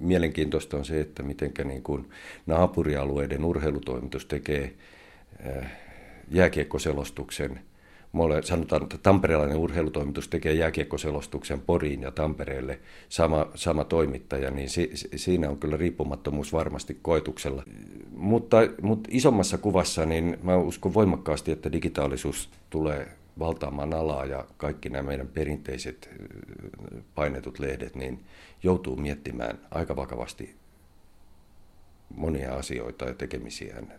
mielenkiintoista 0.00 0.76
on 0.76 0.84
se, 0.84 1.00
että 1.00 1.22
miten 1.22 1.52
niin 1.64 1.82
kuin 1.82 2.10
naapurialueiden 2.46 3.44
urheilutoimitus 3.44 4.26
tekee 4.26 4.74
äh, 5.46 5.72
jääkiekkoselostuksen. 6.30 7.60
Sanotaan, 8.44 8.82
että 8.82 8.98
tamperelainen 9.02 9.56
urheilutoimitus 9.56 10.28
tekee 10.28 10.52
jääkiekkoselostuksen 10.52 11.60
Poriin 11.60 12.02
ja 12.02 12.10
Tampereelle 12.10 12.78
sama, 13.08 13.46
sama 13.54 13.84
toimittaja, 13.84 14.50
niin 14.50 14.70
si, 14.70 14.90
siinä 14.94 15.50
on 15.50 15.58
kyllä 15.58 15.76
riippumattomuus 15.76 16.52
varmasti 16.52 16.98
koetuksella. 17.02 17.62
Mutta, 18.10 18.56
mutta 18.82 19.08
isommassa 19.12 19.58
kuvassa 19.58 20.06
niin 20.06 20.38
mä 20.42 20.56
uskon 20.56 20.94
voimakkaasti, 20.94 21.52
että 21.52 21.72
digitaalisuus 21.72 22.50
tulee 22.70 23.08
valtaamaan 23.38 23.94
alaa 23.94 24.24
ja 24.24 24.44
kaikki 24.56 24.88
nämä 24.88 25.02
meidän 25.02 25.28
perinteiset 25.28 26.10
painetut 27.14 27.58
lehdet 27.58 27.94
niin 27.94 28.24
joutuu 28.62 28.96
miettimään 28.96 29.58
aika 29.70 29.96
vakavasti 29.96 30.56
monia 32.14 32.54
asioita 32.54 33.04
ja 33.04 33.14
tekemisiään. 33.14 33.92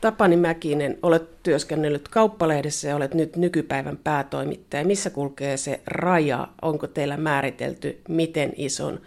Tapani 0.00 0.36
Mäkinen, 0.36 0.98
olet 1.02 1.42
työskennellyt 1.42 2.08
kauppalehdessä 2.08 2.88
ja 2.88 2.96
olet 2.96 3.14
nyt 3.14 3.36
nykypäivän 3.36 3.96
päätoimittaja. 3.96 4.84
Missä 4.84 5.10
kulkee 5.10 5.56
se 5.56 5.80
raja? 5.86 6.48
Onko 6.62 6.86
teillä 6.86 7.16
määritelty, 7.16 8.00
miten 8.08 8.52
ison 8.56 9.00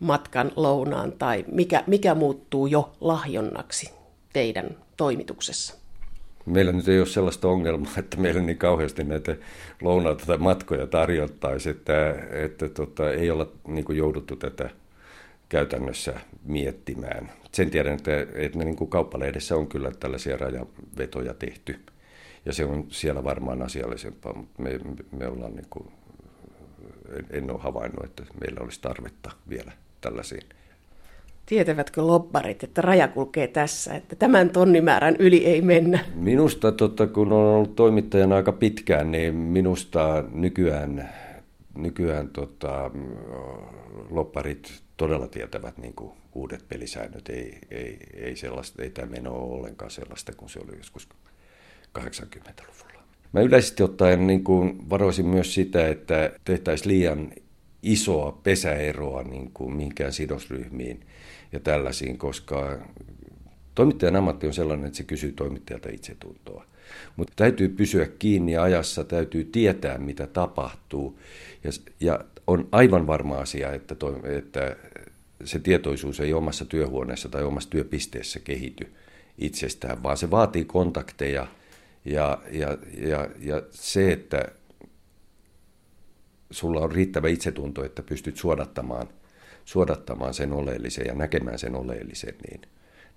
matkan 0.00 0.52
lounaan 0.56 1.12
tai 1.12 1.44
mikä, 1.52 1.84
mikä 1.86 2.14
muuttuu 2.14 2.66
jo 2.66 2.92
lahjonnaksi 3.00 3.90
teidän 4.32 4.76
toimituksessa? 4.96 5.79
Meillä 6.50 6.72
nyt 6.72 6.88
ei 6.88 6.98
ole 6.98 7.06
sellaista 7.06 7.48
ongelmaa, 7.48 7.92
että 7.98 8.16
meillä 8.16 8.42
niin 8.42 8.58
kauheasti 8.58 9.04
näitä 9.04 9.36
lounaita 9.82 10.26
tai 10.26 10.38
matkoja 10.38 10.86
tarjottaisiin, 10.86 11.76
että, 11.76 12.14
että 12.30 12.68
tota, 12.68 13.10
ei 13.10 13.30
olla 13.30 13.52
niin 13.68 13.84
kuin 13.84 13.98
jouduttu 13.98 14.36
tätä 14.36 14.70
käytännössä 15.48 16.20
miettimään. 16.44 17.32
Sen 17.52 17.70
tiedän, 17.70 17.94
että, 17.94 18.10
että 18.34 18.58
niin 18.58 18.76
kuin 18.76 18.90
kauppalehdessä 18.90 19.56
on 19.56 19.66
kyllä 19.66 19.90
tällaisia 20.00 20.36
rajavetoja 20.36 21.34
tehty, 21.34 21.80
ja 22.46 22.52
se 22.52 22.64
on 22.64 22.86
siellä 22.88 23.24
varmaan 23.24 23.62
asiallisempaa, 23.62 24.32
mutta 24.32 24.62
me, 24.62 24.80
me 25.18 25.26
ollaan 25.26 25.54
niin 25.54 25.66
kuin, 25.70 25.88
en, 27.18 27.26
en 27.30 27.50
ole 27.50 27.60
havainnut, 27.60 28.04
että 28.04 28.24
meillä 28.40 28.60
olisi 28.60 28.80
tarvetta 28.80 29.30
vielä 29.48 29.72
tällaisiin 30.00 30.42
Tietävätkö 31.50 32.02
lobbarit, 32.02 32.64
että 32.64 32.82
raja 32.82 33.08
kulkee 33.08 33.46
tässä, 33.46 33.94
että 33.94 34.16
tämän 34.16 34.50
tonnimäärän 34.50 35.16
yli 35.18 35.46
ei 35.46 35.62
mennä? 35.62 35.98
Minusta, 36.14 36.72
totta, 36.72 37.06
kun 37.06 37.32
on 37.32 37.46
ollut 37.46 37.76
toimittajana 37.76 38.36
aika 38.36 38.52
pitkään, 38.52 39.12
niin 39.12 39.34
minusta 39.34 40.24
nykyään, 40.32 41.10
nykyään 41.74 42.28
tota, 42.28 42.90
lobbarit 44.10 44.82
todella 44.96 45.28
tietävät 45.28 45.78
niin 45.78 45.94
kuin 45.94 46.12
uudet 46.34 46.64
pelisäännöt. 46.68 47.28
Ei, 47.28 47.58
ei, 47.70 47.98
ei, 48.14 48.36
sellaista, 48.36 48.82
ei 48.82 48.90
tämä 48.90 49.10
meno 49.10 49.34
ole 49.34 49.58
ollenkaan 49.58 49.90
sellaista 49.90 50.32
kuin 50.32 50.50
se 50.50 50.58
oli 50.58 50.76
joskus 50.76 51.08
80-luvulla. 51.98 53.02
Mä 53.32 53.40
yleisesti 53.40 53.82
ottaen 53.82 54.26
niin 54.26 54.44
kuin 54.44 54.90
varoisin 54.90 55.26
myös 55.26 55.54
sitä, 55.54 55.88
että 55.88 56.32
tehtäisiin 56.44 56.88
liian 56.88 57.32
isoa 57.82 58.40
pesäeroa 58.42 59.22
niin 59.22 59.50
kuin 59.54 59.76
minkään 59.76 60.12
sidosryhmiin 60.12 61.00
ja 61.52 61.60
tällaisiin, 61.60 62.18
koska 62.18 62.78
toimittajan 63.74 64.16
ammatti 64.16 64.46
on 64.46 64.54
sellainen, 64.54 64.86
että 64.86 64.96
se 64.96 65.04
kysyy 65.04 65.32
toimittajalta 65.32 65.88
itsetuntoa. 65.88 66.64
Mutta 67.16 67.32
täytyy 67.36 67.68
pysyä 67.68 68.06
kiinni 68.18 68.56
ajassa, 68.56 69.04
täytyy 69.04 69.44
tietää, 69.44 69.98
mitä 69.98 70.26
tapahtuu. 70.26 71.18
Ja, 71.64 71.70
ja 72.00 72.24
on 72.46 72.68
aivan 72.72 73.06
varma 73.06 73.38
asia, 73.38 73.72
että, 73.72 73.94
to, 73.94 74.20
että 74.24 74.76
se 75.44 75.58
tietoisuus 75.58 76.20
ei 76.20 76.32
omassa 76.32 76.64
työhuoneessa 76.64 77.28
tai 77.28 77.44
omassa 77.44 77.70
työpisteessä 77.70 78.40
kehity 78.40 78.92
itsestään, 79.38 80.02
vaan 80.02 80.16
se 80.16 80.30
vaatii 80.30 80.64
kontakteja 80.64 81.46
ja, 82.04 82.38
ja, 82.52 82.78
ja, 82.98 83.28
ja 83.38 83.62
se, 83.70 84.12
että 84.12 84.48
sulla 86.50 86.80
on 86.80 86.92
riittävä 86.92 87.28
itsetunto, 87.28 87.84
että 87.84 88.02
pystyt 88.02 88.36
suodattamaan, 88.36 89.08
suodattamaan 89.70 90.34
sen 90.34 90.52
oleellisen 90.52 91.06
ja 91.06 91.14
näkemään 91.14 91.58
sen 91.58 91.74
oleellisen, 91.74 92.34
niin, 92.50 92.60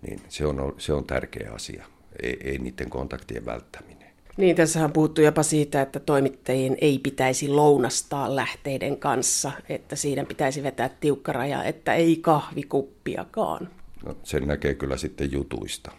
niin 0.01 0.21
se, 0.29 0.45
on, 0.45 0.75
se 0.77 0.93
on 0.93 1.05
tärkeä 1.05 1.51
asia. 1.51 1.85
ei, 2.23 2.37
ei 2.43 2.57
niiden 2.57 2.89
kontaktien 2.89 3.45
välttäminen. 3.45 4.09
Niin, 4.37 4.55
tässä 4.55 4.85
on 4.85 4.91
puhuttu 4.91 5.21
jopa 5.21 5.43
siitä, 5.43 5.81
että 5.81 5.99
toimittajien 5.99 6.77
ei 6.81 6.99
pitäisi 6.99 7.47
lounastaa 7.47 8.35
lähteiden 8.35 8.97
kanssa, 8.97 9.51
että 9.69 9.95
siinä 9.95 10.25
pitäisi 10.25 10.63
vetää 10.63 10.89
tiukka 10.89 11.33
raja, 11.33 11.63
että 11.63 11.93
ei 11.93 12.17
kahvikuppiakaan. 12.21 13.69
No, 14.05 14.17
sen 14.23 14.47
näkee 14.47 14.73
kyllä 14.73 14.97
sitten 14.97 15.31
jutuista. 15.31 15.91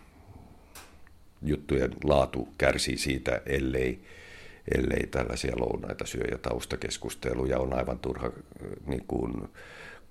Juttujen 1.42 1.90
laatu 2.04 2.48
kärsii 2.58 2.96
siitä, 2.96 3.40
ellei, 3.46 4.00
ellei 4.74 5.06
tällaisia 5.06 5.52
lounaita 5.56 6.06
syö 6.06 6.24
ja 6.30 6.38
taustakeskusteluja 6.38 7.58
on 7.58 7.72
aivan 7.74 7.98
turha 7.98 8.30
niin 8.86 9.04
kuin, 9.08 9.48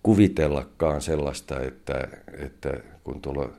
kuvitellakaan 0.04 1.02
sellaista, 1.02 1.60
että, 1.60 2.08
että 2.40 2.74
kun 3.04 3.22
tuolla 3.22 3.50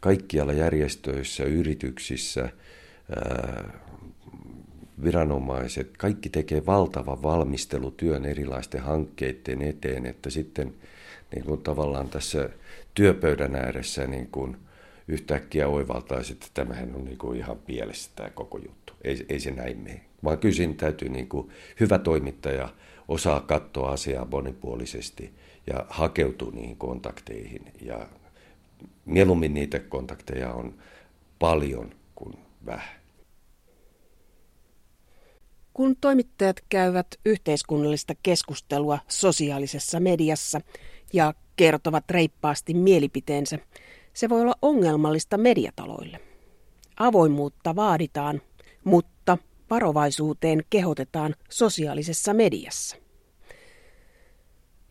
kaikkialla 0.00 0.52
järjestöissä, 0.52 1.44
yrityksissä, 1.44 2.48
ää, 3.16 3.80
viranomaiset, 5.04 5.96
kaikki 5.96 6.28
tekee 6.28 6.66
valtavan 6.66 7.22
valmistelutyön 7.22 8.24
erilaisten 8.24 8.80
hankkeiden 8.80 9.62
eteen, 9.62 10.06
että 10.06 10.30
sitten 10.30 10.74
niin 11.34 11.44
kuin 11.44 11.62
tavallaan 11.62 12.08
tässä 12.08 12.50
työpöydän 12.94 13.54
ääressä 13.54 14.06
niin 14.06 14.28
kuin 14.32 14.56
yhtäkkiä 15.08 15.68
oivaltaisi, 15.68 16.32
että 16.32 16.46
tämähän 16.54 16.94
on 16.94 17.04
niin 17.04 17.18
kuin 17.18 17.38
ihan 17.38 17.58
pielessä 17.58 18.10
tämä 18.16 18.30
koko 18.30 18.58
juttu. 18.58 18.92
Ei, 19.04 19.26
ei 19.28 19.40
se 19.40 19.50
näin 19.50 19.78
mene. 19.78 20.00
Vaan 20.24 20.38
kysin 20.38 20.76
täytyy 20.76 21.08
niin 21.08 21.28
kuin 21.28 21.48
hyvä 21.80 21.98
toimittaja 21.98 22.68
osaa 23.08 23.40
katsoa 23.40 23.90
asiaa 23.90 24.28
monipuolisesti 24.30 25.32
ja 25.68 25.86
hakeutua 25.88 26.50
niihin 26.50 26.76
kontakteihin. 26.76 27.72
Ja 27.80 28.08
mieluummin 29.04 29.54
niitä 29.54 29.78
kontakteja 29.78 30.52
on 30.52 30.74
paljon 31.38 31.94
kuin 32.14 32.34
vähän. 32.66 32.98
Kun 35.74 35.96
toimittajat 36.00 36.56
käyvät 36.68 37.06
yhteiskunnallista 37.26 38.14
keskustelua 38.22 38.98
sosiaalisessa 39.08 40.00
mediassa 40.00 40.60
ja 41.12 41.34
kertovat 41.56 42.10
reippaasti 42.10 42.74
mielipiteensä, 42.74 43.58
se 44.12 44.28
voi 44.28 44.40
olla 44.40 44.54
ongelmallista 44.62 45.38
mediataloille. 45.38 46.20
Avoimuutta 46.96 47.76
vaaditaan, 47.76 48.42
mutta 48.84 49.38
varovaisuuteen 49.70 50.62
kehotetaan 50.70 51.34
sosiaalisessa 51.50 52.34
mediassa. 52.34 52.96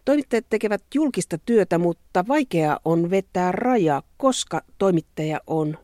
Toimittajat 0.07 0.45
tekevät 0.49 0.83
julkista 0.93 1.37
työtä, 1.37 1.77
mutta 1.77 2.27
vaikea 2.27 2.79
on 2.85 3.09
vetää 3.09 3.51
rajaa, 3.51 4.01
koska 4.17 4.61
toimittaja 4.77 5.41
on 5.47 5.77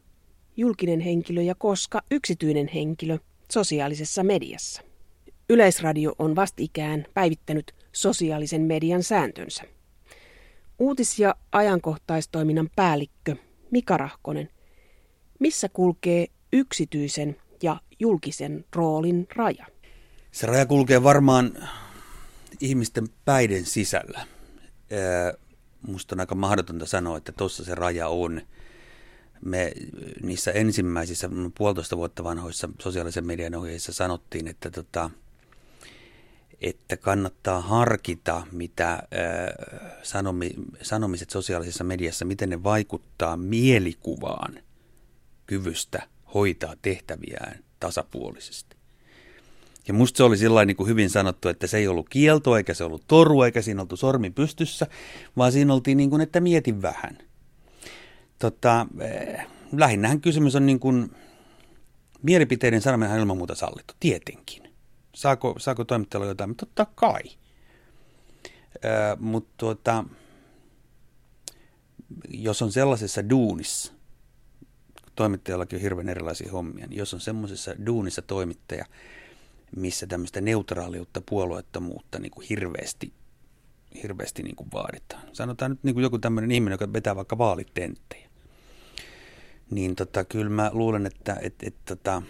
julkinen 0.58 1.00
henkilö 1.00 1.42
ja 1.42 1.56
koska 1.56 2.02
yksityinen 2.12 2.70
henkilö 2.74 3.18
sosiaalisessa 3.52 4.24
mediassa. 4.24 4.82
Yleisradio 5.50 6.16
on 6.20 6.36
vastikään 6.36 7.06
päivittänyt 7.14 7.76
sosiaalisen 7.92 8.62
median 8.62 9.04
sääntönsä. 9.04 9.64
Uutis- 10.80 11.20
ja 11.20 11.36
ajankohtaistoiminnan 11.52 12.70
päällikkö 12.76 13.36
Mika 13.72 13.98
Rahkonen, 13.98 14.50
missä 15.40 15.70
kulkee 15.70 16.28
yksityisen 16.54 17.36
ja 17.64 17.82
julkisen 18.00 18.66
roolin 18.76 19.28
raja? 19.36 19.66
Se 20.32 20.48
raja 20.48 20.66
kulkee 20.66 21.04
varmaan 21.04 21.52
ihmisten 22.60 23.08
päiden 23.26 23.66
sisällä. 23.66 24.28
Musta 25.88 26.16
on 26.16 26.20
aika 26.20 26.36
mahdotonta 26.36 26.86
sanoa, 26.86 27.18
että 27.18 27.32
tuossa 27.32 27.64
se 27.64 27.76
raja 27.76 28.08
on. 28.08 28.42
Me 29.46 29.72
niissä 30.22 30.52
ensimmäisissä 30.52 31.30
puolitoista 31.58 31.98
vuotta 31.98 32.24
vanhoissa 32.24 32.70
sosiaalisen 32.82 33.26
median 33.26 33.56
ohjeissa 33.56 33.94
sanottiin, 33.94 34.48
että, 34.48 34.72
tota, 34.72 35.10
että 36.62 36.98
kannattaa 36.98 37.62
harkita, 37.62 38.48
mitä 38.52 39.04
sanomi, 40.04 40.52
sanomiset 40.82 41.30
sosiaalisessa 41.30 41.84
mediassa, 41.84 42.26
miten 42.26 42.50
ne 42.50 42.64
vaikuttaa 42.64 43.38
mielikuvaan 43.38 44.60
kyvystä 45.46 46.08
hoitaa 46.34 46.76
tehtäviään 46.82 47.64
tasapuolisesti. 47.80 48.73
Ja 49.88 49.94
musta 49.94 50.18
se 50.18 50.24
oli 50.24 50.38
sillä 50.38 50.66
niin 50.66 50.78
kuin 50.78 50.90
hyvin 50.90 51.10
sanottu, 51.10 51.50
että 51.50 51.68
se 51.68 51.78
ei 51.78 51.88
ollut 51.88 52.10
kielto, 52.10 52.58
eikä 52.58 52.74
se 52.74 52.84
ollut 52.84 53.04
toru, 53.08 53.42
eikä 53.42 53.62
siinä 53.62 53.82
oltu 53.82 53.98
sormi 53.98 54.30
pystyssä, 54.30 54.88
vaan 55.38 55.52
siinä 55.52 55.74
oltiin 55.74 55.98
niin 55.98 56.10
kuin, 56.10 56.22
että 56.22 56.40
mietin 56.40 56.82
vähän. 56.82 57.18
Tota, 58.40 58.88
eh, 59.00 59.48
lähinnähän 59.72 60.22
kysymys 60.22 60.56
on 60.56 60.66
niin 60.66 60.80
kuin, 60.80 61.12
mielipiteiden 62.22 62.82
sanominen 62.82 63.20
ilman 63.20 63.38
muuta 63.38 63.56
sallittu, 63.56 63.94
tietenkin. 64.00 64.64
Saako, 65.16 65.56
saako 65.58 65.84
toimittajalla 65.86 66.28
jotain? 66.28 66.50
Mutta 66.50 66.66
totta 66.66 66.86
kai. 66.96 67.24
Eh, 68.76 69.20
Mutta 69.20 69.54
tuota, 69.58 70.04
jos 72.30 72.62
on 72.62 72.72
sellaisessa 72.72 73.30
duunissa, 73.30 73.94
toimittajallakin 75.16 75.78
on 75.78 75.82
hirveän 75.82 76.10
erilaisia 76.10 76.52
hommia, 76.52 76.88
niin 76.88 76.98
jos 76.98 77.14
on 77.14 77.20
semmoisessa 77.20 77.76
duunissa 77.86 78.22
toimittaja, 78.22 78.86
missä 79.76 80.08
tämmöistä 80.08 80.42
neutraaliutta, 80.42 81.22
puolueettomuutta 81.30 82.20
niin 82.20 82.32
kuin 82.32 82.48
hirveästi, 82.50 83.14
hirveästi 84.04 84.44
niin 84.44 84.56
kuin 84.56 84.70
vaaditaan. 84.74 85.24
Sanotaan 85.34 85.72
nyt 85.72 85.84
niin 85.84 85.96
kuin 85.96 86.04
joku 86.04 86.20
tämmöinen 86.20 86.52
ihminen, 86.52 86.74
joka 86.74 86.94
vetää 86.94 87.16
vaikka 87.16 87.38
vaalitenttejä. 87.38 88.30
Niin 89.72 89.96
tota, 89.96 90.26
kyllä 90.26 90.50
mä 90.50 90.70
luulen, 90.74 91.06
että 91.06 91.38
et, 91.42 91.56
et, 91.64 91.76
tota, 91.86 92.22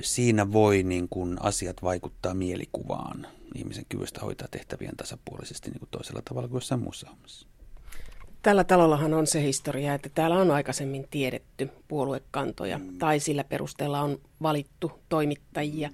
siinä 0.00 0.52
voi 0.52 0.82
niin 0.82 1.08
kuin 1.08 1.42
asiat 1.42 1.82
vaikuttaa 1.82 2.34
mielikuvaan 2.34 3.26
ihmisen 3.54 3.84
kyvystä 3.88 4.20
hoitaa 4.20 4.48
tehtävien 4.50 4.96
tasapuolisesti 4.96 5.70
niin 5.70 5.78
kuin 5.78 5.90
toisella 5.90 6.22
tavalla 6.24 6.48
kuin 6.48 6.56
jossain 6.56 6.80
muussa 6.80 7.08
hommassa. 7.10 7.48
Tällä 8.42 8.64
talollahan 8.64 9.14
on 9.14 9.26
se 9.26 9.42
historia, 9.42 9.94
että 9.94 10.08
täällä 10.14 10.36
on 10.36 10.50
aikaisemmin 10.50 11.06
tiedetty 11.10 11.70
puoluekantoja 11.88 12.78
mm. 12.78 12.98
tai 12.98 13.20
sillä 13.20 13.44
perusteella 13.44 14.00
on 14.00 14.20
valittu 14.42 14.92
toimittajia. 15.08 15.90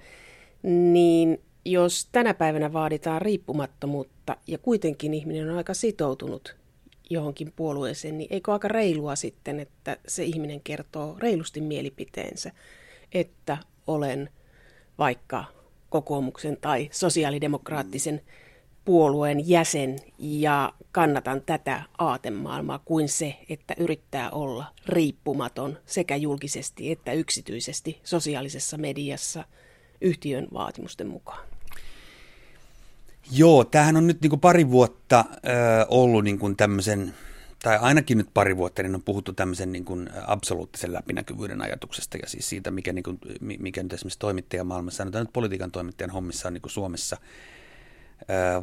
Niin 0.63 1.41
jos 1.65 2.09
tänä 2.11 2.33
päivänä 2.33 2.73
vaaditaan 2.73 3.21
riippumattomuutta 3.21 4.37
ja 4.47 4.57
kuitenkin 4.57 5.13
ihminen 5.13 5.49
on 5.49 5.57
aika 5.57 5.73
sitoutunut 5.73 6.55
johonkin 7.09 7.53
puolueeseen, 7.55 8.17
niin 8.17 8.27
eikö 8.33 8.53
aika 8.53 8.67
reilua 8.67 9.15
sitten, 9.15 9.59
että 9.59 9.97
se 10.07 10.23
ihminen 10.23 10.61
kertoo 10.61 11.15
reilusti 11.19 11.61
mielipiteensä, 11.61 12.51
että 13.11 13.57
olen 13.87 14.29
vaikka 14.97 15.45
kokoomuksen 15.89 16.57
tai 16.61 16.89
sosiaalidemokraattisen 16.91 18.15
mm 18.15 18.44
puolueen 18.85 19.49
jäsen 19.49 19.95
ja 20.19 20.73
kannatan 20.91 21.41
tätä 21.45 21.83
aatemaailmaa 21.97 22.79
kuin 22.79 23.09
se, 23.09 23.35
että 23.49 23.73
yrittää 23.77 24.29
olla 24.29 24.65
riippumaton 24.85 25.77
sekä 25.85 26.15
julkisesti 26.15 26.91
että 26.91 27.13
yksityisesti 27.13 27.99
sosiaalisessa 28.03 28.77
mediassa 28.77 29.43
yhtiön 30.01 30.47
vaatimusten 30.53 31.07
mukaan. 31.07 31.47
Joo, 33.31 33.63
tämähän 33.63 33.97
on 33.97 34.07
nyt 34.07 34.21
niin 34.21 34.29
kuin 34.29 34.39
pari 34.39 34.69
vuotta 34.69 35.25
ö, 35.29 35.39
ollut 35.89 36.23
niin 36.23 36.39
kuin 36.39 36.55
tämmöisen, 36.55 37.13
tai 37.63 37.77
ainakin 37.77 38.17
nyt 38.17 38.29
pari 38.33 38.57
vuotta, 38.57 38.83
niin 38.83 38.95
on 38.95 39.03
puhuttu 39.03 39.33
tämmöisen 39.33 39.71
niin 39.71 39.85
kuin 39.85 40.09
absoluuttisen 40.27 40.93
läpinäkyvyyden 40.93 41.61
ajatuksesta 41.61 42.17
ja 42.17 42.29
siis 42.29 42.49
siitä, 42.49 42.71
mikä, 42.71 42.93
niin 42.93 43.03
kuin, 43.03 43.19
mikä 43.41 43.83
nyt 43.83 43.93
esimerkiksi 43.93 44.19
toimittajamaailmassa, 44.19 44.97
sanotaan 44.97 45.25
nyt 45.25 45.33
politiikan 45.33 45.71
toimittajan 45.71 46.11
hommissa 46.11 46.47
on 46.47 46.53
niin 46.53 46.61
kuin 46.61 46.71
Suomessa– 46.71 47.17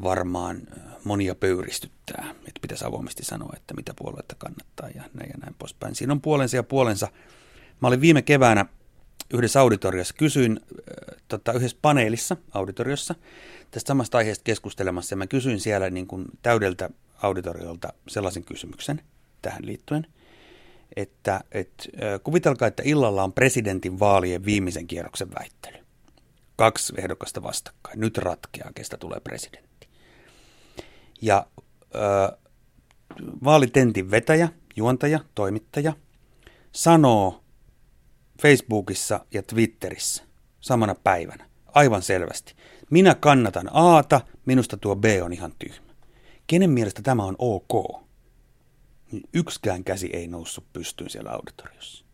varmaan 0.02 0.62
monia 1.04 1.34
pöyristyttää, 1.34 2.30
että 2.38 2.60
pitäisi 2.62 2.84
avoimesti 2.84 3.24
sanoa, 3.24 3.52
että 3.56 3.74
mitä 3.74 3.92
puoluetta 3.96 4.34
kannattaa 4.38 4.88
ja 4.88 5.02
näin 5.14 5.30
ja 5.30 5.38
näin 5.40 5.54
poispäin. 5.58 5.94
Siinä 5.94 6.12
on 6.12 6.20
puolensa 6.20 6.56
ja 6.56 6.62
puolensa. 6.62 7.08
Mä 7.80 7.88
olin 7.88 8.00
viime 8.00 8.22
keväänä 8.22 8.66
yhdessä 9.34 9.60
auditoriossa, 9.60 10.14
kysyin 10.18 10.60
tota, 11.28 11.52
yhdessä 11.52 11.76
paneelissa 11.82 12.36
auditoriossa 12.52 13.14
tästä 13.70 13.88
samasta 13.88 14.18
aiheesta 14.18 14.44
keskustelemassa 14.44 15.12
ja 15.12 15.16
mä 15.16 15.26
kysyin 15.26 15.60
siellä 15.60 15.90
niin 15.90 16.06
kuin 16.06 16.24
täydeltä 16.42 16.90
auditoriolta 17.22 17.92
sellaisen 18.08 18.44
kysymyksen 18.44 19.02
tähän 19.42 19.66
liittyen, 19.66 20.06
että 20.96 21.40
et, 21.52 21.90
kuvitelkaa, 22.22 22.68
että 22.68 22.82
illalla 22.86 23.24
on 23.24 23.32
presidentin 23.32 24.00
vaalien 24.00 24.44
viimeisen 24.44 24.86
kierroksen 24.86 25.28
väittely 25.38 25.81
kaksi 26.56 26.92
ehdokasta 26.98 27.42
vastakkain. 27.42 28.00
Nyt 28.00 28.18
ratkeaa, 28.18 28.72
kestä 28.74 28.96
tulee 28.96 29.20
presidentti. 29.20 29.88
Ja 31.22 31.46
ö, 31.94 32.36
vaalitentin 33.44 34.10
vetäjä, 34.10 34.48
juontaja, 34.76 35.20
toimittaja 35.34 35.92
sanoo 36.72 37.44
Facebookissa 38.42 39.26
ja 39.34 39.42
Twitterissä 39.42 40.24
samana 40.60 40.94
päivänä 40.94 41.48
aivan 41.66 42.02
selvästi. 42.02 42.54
Minä 42.90 43.14
kannatan 43.14 43.68
Aata, 43.72 44.20
minusta 44.46 44.76
tuo 44.76 44.96
B 44.96 45.04
on 45.22 45.32
ihan 45.32 45.52
tyhmä. 45.58 45.92
Kenen 46.46 46.70
mielestä 46.70 47.02
tämä 47.02 47.24
on 47.24 47.36
ok? 47.38 48.02
niin 49.12 49.28
yksikään 49.32 49.84
käsi 49.84 50.10
ei 50.12 50.28
noussut 50.28 50.64
pystyyn 50.72 51.10
siellä 51.10 51.30
auditoriossa. 51.30 52.04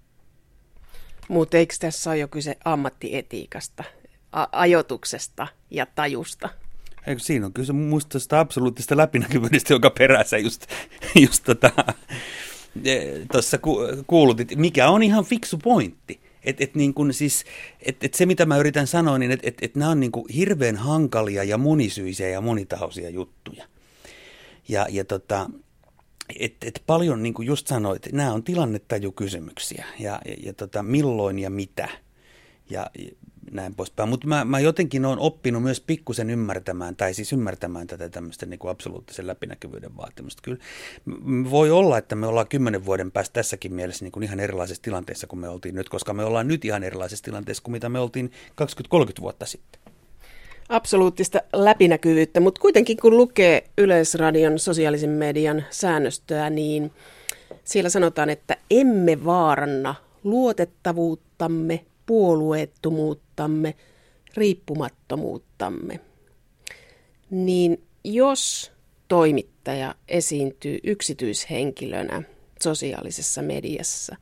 Mutta 1.29 1.57
eikö 1.57 1.75
tässä 1.81 2.11
ole 2.11 2.19
jo 2.19 2.29
kyse 2.29 2.57
ammattietiikasta, 2.65 3.85
ajotuksesta 4.33 5.47
ja 5.71 5.87
tajusta? 5.87 6.49
Eikö 7.07 7.23
siinä 7.23 7.47
on 7.47 7.53
kyse 7.53 7.73
muista 7.73 8.19
sitä 8.19 8.41
absoluuttista 8.41 8.97
läpinäkyvyydestä, 8.97 9.75
joka 9.75 9.91
perässä 9.91 10.39
just, 10.39 10.67
just 11.23 11.45
tota, 11.45 11.73
e, 12.85 13.01
tuossa 13.33 13.59
ku, 13.59 13.79
kuulutit, 14.07 14.57
mikä 14.57 14.89
on 14.89 15.03
ihan 15.03 15.25
fiksu 15.25 15.59
pointti. 15.59 16.21
Et, 16.45 16.61
et 16.61 16.75
niin 16.75 16.95
kun 16.95 17.15
siis, 17.15 17.45
et, 17.83 18.05
et 18.05 18.15
se, 18.15 18.27
mitä 18.27 18.47
mä 18.47 18.57
yritän 18.57 18.87
sanoa, 18.87 19.19
niin 19.19 19.31
että 19.31 19.49
et, 19.49 19.59
et 19.63 19.77
nämä 19.77 19.91
on 19.91 20.01
niin 20.01 20.13
hirveän 20.35 20.77
hankalia 20.77 21.45
ja 21.45 21.59
monisyisiä 21.59 22.29
ja 22.29 22.41
monitahoisia 22.41 23.11
juttuja. 23.11 23.65
Ja, 24.69 24.87
ja 24.91 25.05
tota, 25.05 25.51
et, 26.39 26.55
et 26.63 26.83
paljon, 26.87 27.23
niin 27.23 27.35
kuin 27.35 27.47
just 27.47 27.67
sanoit, 27.67 28.13
nämä 28.13 28.33
on 28.33 28.45
tilannetajukysymyksiä 28.45 29.85
ja, 29.99 30.21
ja, 30.25 30.35
ja 30.43 30.53
tota, 30.53 30.83
milloin 30.83 31.39
ja 31.39 31.51
mitä 31.51 31.89
ja 32.71 32.91
näin 33.53 33.75
poispäin. 33.75 34.09
Mutta 34.09 34.27
mä, 34.27 34.45
mä 34.45 34.61
jotenkin 34.61 35.05
olen 35.05 35.19
oppinut 35.19 35.63
myös 35.63 35.81
pikkusen 35.81 36.31
ymmärtämään, 36.31 36.97
tai 36.97 37.15
siis 37.15 37.33
ymmärtämään 37.33 37.87
tätä 37.87 38.09
tämmöistä 38.09 38.47
niin 38.47 38.59
kuin 38.59 38.71
absoluuttisen 38.71 39.27
läpinäkyvyyden 39.27 39.97
vaatimusta. 39.97 40.43
Kyllä 40.43 40.59
voi 41.51 41.71
olla, 41.71 41.99
että 41.99 42.15
me 42.15 42.27
ollaan 42.27 42.49
kymmenen 42.49 42.87
vuoden 42.87 43.13
päästä 43.13 43.33
tässäkin 43.33 43.75
mielessä 43.75 44.05
niin 44.05 44.13
kuin 44.13 44.23
ihan 44.23 44.41
erilaisessa 44.41 44.83
tilanteessa 44.83 45.27
kuin 45.27 45.41
me 45.41 45.49
oltiin 45.49 45.75
nyt, 45.75 45.89
koska 45.89 46.15
me 46.15 46.25
ollaan 46.25 46.49
nyt 46.49 46.65
ihan 46.65 46.85
erilaisessa 46.85 47.25
tilanteessa 47.25 47.63
kuin 47.63 47.73
mitä 47.73 47.89
me 47.89 47.99
oltiin 47.99 48.33
20-30 48.63 49.21
vuotta 49.21 49.47
sitten 49.47 49.81
absoluuttista 50.69 51.41
läpinäkyvyyttä, 51.53 52.41
mutta 52.41 52.61
kuitenkin 52.61 52.97
kun 52.97 53.17
lukee 53.17 53.65
Yleisradion 53.79 54.59
sosiaalisen 54.59 55.11
median 55.11 55.65
säännöstöä, 55.71 56.51
niin 56.51 56.93
siellä 57.65 57.91
sanotaan, 57.91 58.31
että 58.31 58.57
emme 58.71 59.25
vaaranna 59.25 59.95
luotettavuuttamme, 60.25 61.85
puolueettomuuttamme, 63.39 63.75
riippumattomuuttamme. 64.37 66.01
Niin 67.31 67.85
jos 68.05 68.73
toimittaja 69.09 69.95
esiintyy 70.09 70.79
yksityishenkilönä 70.85 72.23
sosiaalisessa 72.63 73.43
mediassa, 73.43 74.17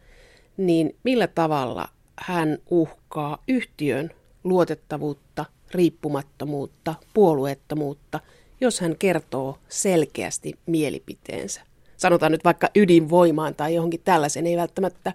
niin 0.57 0.97
millä 1.05 1.27
tavalla 1.27 1.89
hän 2.17 2.59
uhkaa 2.71 3.43
yhtiön 3.49 4.11
luotettavuutta 4.45 5.45
riippumattomuutta, 5.71 6.95
puolueettomuutta, 7.15 8.21
jos 8.61 8.81
hän 8.81 8.97
kertoo 8.99 9.59
selkeästi 9.69 10.55
mielipiteensä. 10.67 11.61
Sanotaan 11.97 12.33
nyt 12.33 12.45
vaikka 12.45 12.69
ydinvoimaan 12.75 13.55
tai 13.55 13.75
johonkin 13.75 14.01
tällaiseen, 14.05 14.47
ei 14.47 14.57
välttämättä 14.57 15.13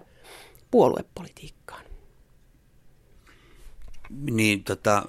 puoluepolitiikkaan. 0.70 1.91
Niin, 4.20 4.64
tota, 4.64 5.02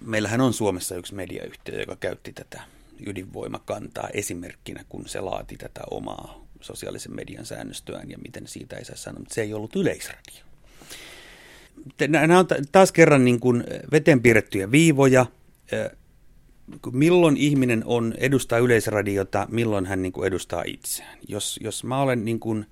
meillähän 0.00 0.40
on 0.40 0.52
Suomessa 0.52 0.96
yksi 0.96 1.14
mediayhtiö, 1.14 1.80
joka 1.80 1.96
käytti 1.96 2.32
tätä 2.32 2.62
ydinvoimakantaa 3.06 4.08
esimerkkinä, 4.12 4.84
kun 4.88 5.08
se 5.08 5.20
laati 5.20 5.56
tätä 5.56 5.80
omaa 5.90 6.46
sosiaalisen 6.60 7.14
median 7.14 7.46
säännöstöään 7.46 8.10
ja 8.10 8.18
miten 8.18 8.46
siitä 8.46 8.76
ei 8.76 8.84
saa 8.84 8.96
sanoa, 8.96 9.18
mutta 9.18 9.34
se 9.34 9.42
ei 9.42 9.54
ollut 9.54 9.76
yleisradio 9.76 10.48
nämä 12.08 12.38
on 12.38 12.46
taas 12.72 12.92
kerran 12.92 13.24
niin 13.24 13.40
kuin 13.40 13.64
veteen 13.92 14.22
piirrettyjä 14.22 14.70
viivoja. 14.70 15.26
Milloin 16.92 17.36
ihminen 17.36 17.82
on 17.86 18.14
edustaa 18.18 18.58
yleisradiota, 18.58 19.46
milloin 19.50 19.86
hän 19.86 20.02
niin 20.02 20.12
kuin 20.12 20.26
edustaa 20.26 20.62
itseään. 20.66 21.18
Jos, 21.28 21.60
jos 21.62 21.84
mä 21.84 22.00
olen 22.02 22.24
niin 22.24 22.40
kuin 22.40 22.66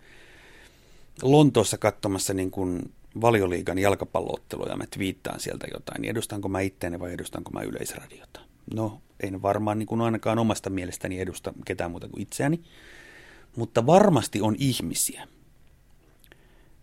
Lontoossa 1.23 1.79
katsomassa 1.79 2.35
niin 2.35 2.51
kuin 2.51 2.93
valioliigan 3.21 3.79
jalkapalloottelua 3.79 4.67
ja 4.67 4.77
mä 4.77 4.85
twiittaan 4.87 5.41
sieltä 5.41 5.67
jotain, 5.75 6.03
niin 6.03 6.11
edustanko 6.11 6.49
mä 6.49 6.61
itteeni 6.61 7.01
vai 7.01 7.13
edustanko 7.13 7.51
mä 7.51 7.63
yleisradiota? 7.63 8.41
No, 8.75 9.01
en 9.23 9.43
varmaan 9.43 9.79
niin 9.79 9.87
kuin 9.87 10.01
ainakaan 10.01 10.39
omasta 10.39 10.71
mielestäni 10.71 11.21
edusta 11.21 11.53
ketään 11.65 11.91
muuta 11.91 12.09
kuin 12.09 12.23
itseäni, 12.23 12.61
mutta 13.57 13.87
varmasti 13.87 14.41
on 14.41 14.57
ihmisiä, 14.59 15.29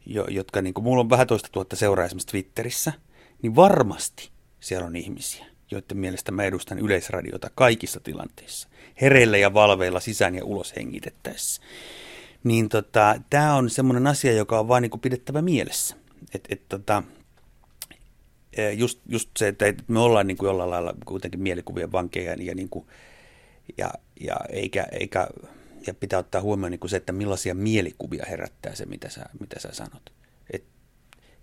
jo, 0.05 0.25
jotka, 0.29 0.61
niin 0.61 0.73
kuin 0.73 0.83
mulla 0.83 1.01
on 1.01 1.09
vähän 1.09 1.27
toista 1.27 1.49
tuhatta 1.51 1.75
seuraa 1.75 2.05
esimerkiksi 2.05 2.27
Twitterissä, 2.27 2.93
niin 3.41 3.55
varmasti 3.55 4.29
siellä 4.59 4.87
on 4.87 4.95
ihmisiä, 4.95 5.45
joiden 5.71 5.97
mielestä 5.97 6.31
mä 6.31 6.43
edustan 6.43 6.79
yleisradiota 6.79 7.49
kaikissa 7.55 7.99
tilanteissa, 7.99 8.69
hereillä 9.01 9.37
ja 9.37 9.53
valveilla 9.53 9.99
sisään 9.99 10.35
ja 10.35 10.45
ulos 10.45 10.75
hengitettäessä. 10.75 11.61
Niin 12.43 12.69
tota, 12.69 13.15
tämä 13.29 13.55
on 13.55 13.69
semmoinen 13.69 14.07
asia, 14.07 14.33
joka 14.33 14.59
on 14.59 14.67
vaan 14.67 14.81
niin 14.81 14.89
kuin 14.89 15.01
pidettävä 15.01 15.41
mielessä. 15.41 16.02
Et, 16.35 16.47
et, 16.49 16.61
tota, 16.69 17.03
e, 18.53 18.71
just, 18.71 18.99
just 19.09 19.29
se, 19.37 19.47
että 19.47 19.73
me 19.87 19.99
ollaan 19.99 20.27
niin 20.27 20.37
kuin 20.37 20.47
jollain 20.47 20.69
lailla 20.69 20.93
kuitenkin 21.05 21.41
mielikuvien 21.41 21.91
vankeja 21.91 22.35
ja, 22.39 22.55
niin 22.55 22.69
kuin, 22.69 22.85
ja, 23.77 23.93
ja 24.19 24.35
eikä, 24.49 24.87
eikä 24.91 25.27
ja 25.87 25.93
pitää 25.93 26.19
ottaa 26.19 26.41
huomioon 26.41 26.71
niin 26.71 26.79
kuin 26.79 26.89
se, 26.89 26.97
että 26.97 27.13
millaisia 27.13 27.55
mielikuvia 27.55 28.25
herättää 28.29 28.75
se, 28.75 28.85
mitä 28.85 29.09
sä, 29.09 29.25
mitä 29.39 29.59
sä 29.59 29.69
sanot. 29.71 30.13
Et 30.53 30.63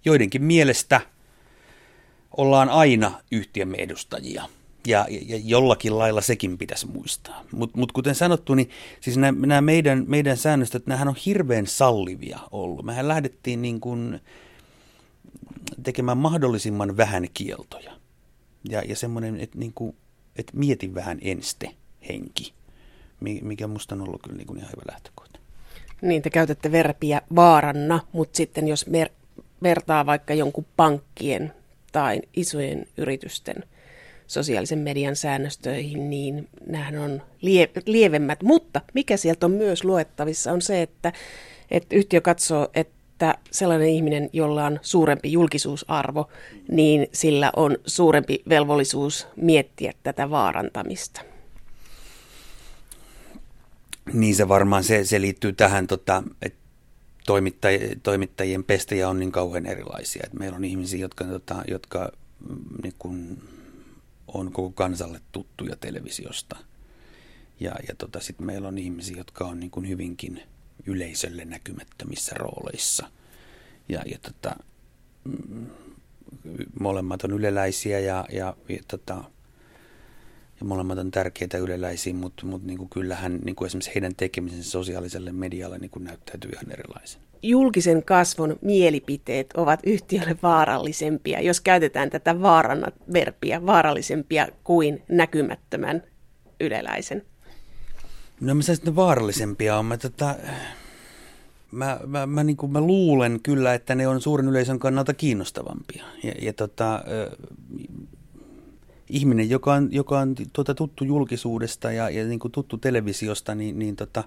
joidenkin 0.04 0.42
mielestä 0.42 1.00
ollaan 2.36 2.68
aina 2.68 3.20
yhtiömme 3.32 3.76
edustajia. 3.76 4.44
Ja, 4.86 5.06
ja 5.08 5.36
jollakin 5.44 5.98
lailla 5.98 6.20
sekin 6.20 6.58
pitäisi 6.58 6.86
muistaa. 6.86 7.44
Mutta 7.52 7.78
mut 7.78 7.92
kuten 7.92 8.14
sanottu, 8.14 8.54
niin 8.54 8.70
siis 9.00 9.16
nämä 9.16 9.60
meidän, 9.60 10.04
meidän 10.08 10.36
säännöstöt, 10.36 10.86
nämähän 10.86 11.08
on 11.08 11.16
hirveän 11.26 11.66
sallivia 11.66 12.38
ollut. 12.50 12.84
Mehän 12.84 13.08
lähdettiin 13.08 13.62
niin 13.62 13.80
kuin 13.80 14.20
tekemään 15.82 16.18
mahdollisimman 16.18 16.96
vähän 16.96 17.26
kieltoja. 17.34 17.92
Ja, 18.68 18.82
ja 18.88 18.96
semmoinen, 18.96 19.40
että 19.40 19.58
niin 19.58 19.72
että 20.36 20.52
mieti 20.56 20.94
vähän 20.94 21.18
enste 21.22 21.74
henki 22.08 22.54
mikä 23.20 23.66
musta 23.66 23.94
on 23.94 24.02
ollut 24.02 24.22
kyllä 24.22 24.36
niin 24.36 24.46
kuin 24.46 24.58
ihan 24.58 24.70
hyvä 24.70 24.82
lähtökohta. 24.92 25.40
Niin, 26.02 26.22
te 26.22 26.30
käytätte 26.30 26.72
verbiä 26.72 27.22
vaaranna, 27.36 28.00
mutta 28.12 28.36
sitten 28.36 28.68
jos 28.68 28.86
mer- 28.86 29.10
vertaa 29.62 30.06
vaikka 30.06 30.34
jonkun 30.34 30.66
pankkien 30.76 31.52
tai 31.92 32.20
isojen 32.36 32.86
yritysten 32.96 33.64
sosiaalisen 34.26 34.78
median 34.78 35.16
säännöstöihin, 35.16 36.10
niin 36.10 36.48
nämähän 36.66 36.98
on 36.98 37.22
lie- 37.42 37.82
lievemmät. 37.86 38.42
Mutta 38.42 38.80
mikä 38.94 39.16
sieltä 39.16 39.46
on 39.46 39.52
myös 39.52 39.84
luettavissa 39.84 40.52
on 40.52 40.62
se, 40.62 40.82
että, 40.82 41.12
että 41.70 41.96
yhtiö 41.96 42.20
katsoo, 42.20 42.68
että 42.74 42.99
sellainen 43.50 43.88
ihminen, 43.88 44.30
jolla 44.32 44.66
on 44.66 44.78
suurempi 44.82 45.32
julkisuusarvo, 45.32 46.30
niin 46.70 47.06
sillä 47.12 47.52
on 47.56 47.76
suurempi 47.86 48.42
velvollisuus 48.48 49.26
miettiä 49.36 49.92
tätä 50.02 50.30
vaarantamista. 50.30 51.20
Niin 54.12 54.34
se 54.34 54.48
varmaan 54.48 54.84
se, 54.84 55.04
se 55.04 55.20
liittyy 55.20 55.52
tähän, 55.52 55.86
tota, 55.86 56.22
että 56.42 56.60
toimittaj, 57.26 57.78
toimittajien 58.02 58.64
pestejä 58.64 59.08
on 59.08 59.20
niin 59.20 59.32
kauhean 59.32 59.66
erilaisia. 59.66 60.22
Et 60.26 60.32
meillä 60.32 60.56
on 60.56 60.64
ihmisiä, 60.64 61.00
jotka, 61.00 61.24
tota, 61.24 61.62
jotka 61.68 62.12
mm, 62.48 62.56
niin 62.82 62.94
kun, 62.98 63.38
on 64.28 64.52
koko 64.52 64.70
kansalle 64.70 65.20
tuttuja 65.32 65.76
televisiosta. 65.76 66.56
Ja, 67.60 67.72
ja 67.88 67.94
tota, 67.94 68.20
sitten 68.20 68.46
meillä 68.46 68.68
on 68.68 68.78
ihmisiä, 68.78 69.16
jotka 69.16 69.44
on 69.44 69.60
niin 69.60 69.70
kun 69.70 69.88
hyvinkin 69.88 70.42
yleisölle 70.86 71.44
näkymättömissä 71.44 72.34
rooleissa. 72.34 73.08
Ja, 73.88 74.02
ja 74.06 74.18
tota, 74.22 74.56
mm, 75.24 75.66
molemmat 76.80 77.24
on 77.24 77.32
yleläisiä 77.32 77.98
ja, 77.98 78.24
ja, 78.32 78.56
ja 78.68 78.78
tota, 78.88 79.24
ja 80.60 80.66
molemmat 80.66 80.98
on 80.98 81.10
tärkeitä 81.10 81.58
yleläisiä, 81.58 82.14
mutta, 82.14 82.46
mutta 82.46 82.66
niin 82.66 82.78
kuin 82.78 82.90
kyllähän 82.90 83.38
niin 83.44 83.56
kuin 83.56 83.66
esimerkiksi 83.66 83.94
heidän 83.94 84.14
tekemisensä 84.16 84.70
sosiaaliselle 84.70 85.32
medialle 85.32 85.78
niin 85.78 85.90
kuin 85.90 86.04
näyttäytyy 86.04 86.50
ihan 86.50 86.72
erilaisen. 86.72 87.20
Julkisen 87.42 88.04
kasvon 88.04 88.56
mielipiteet 88.62 89.52
ovat 89.56 89.80
yhtiölle 89.84 90.36
vaarallisempia, 90.42 91.40
jos 91.40 91.60
käytetään 91.60 92.10
tätä 92.10 92.42
vaarannat 92.42 92.94
verbiä, 93.12 93.66
vaarallisempia 93.66 94.48
kuin 94.64 95.02
näkymättömän 95.08 96.02
yleläisen. 96.60 97.26
No 98.40 98.48
sanoisin, 98.48 98.74
että 98.74 98.96
vaarallisempia 98.96 99.78
on. 99.78 99.86
Mä, 99.86 99.96
tota, 99.96 100.34
mä, 101.72 102.00
mä, 102.06 102.26
mä, 102.26 102.44
niin 102.44 102.56
kuin, 102.56 102.72
mä 102.72 102.80
luulen 102.80 103.40
kyllä, 103.42 103.74
että 103.74 103.94
ne 103.94 104.08
on 104.08 104.20
suuren 104.20 104.48
yleisön 104.48 104.78
kannalta 104.78 105.14
kiinnostavampia. 105.14 106.04
Ja, 106.22 106.32
ja 106.42 106.52
tota, 106.52 107.04
ihminen, 109.08 109.50
joka 109.50 109.74
on, 109.74 109.88
joka 109.92 110.18
on 110.18 110.34
tuota, 110.52 110.74
tuttu 110.74 111.04
julkisuudesta 111.04 111.92
ja, 111.92 112.10
ja 112.10 112.24
niin 112.24 112.38
kuin 112.38 112.52
tuttu 112.52 112.78
televisiosta, 112.78 113.54
niin, 113.54 113.78
niin 113.78 113.96
tota, 113.96 114.24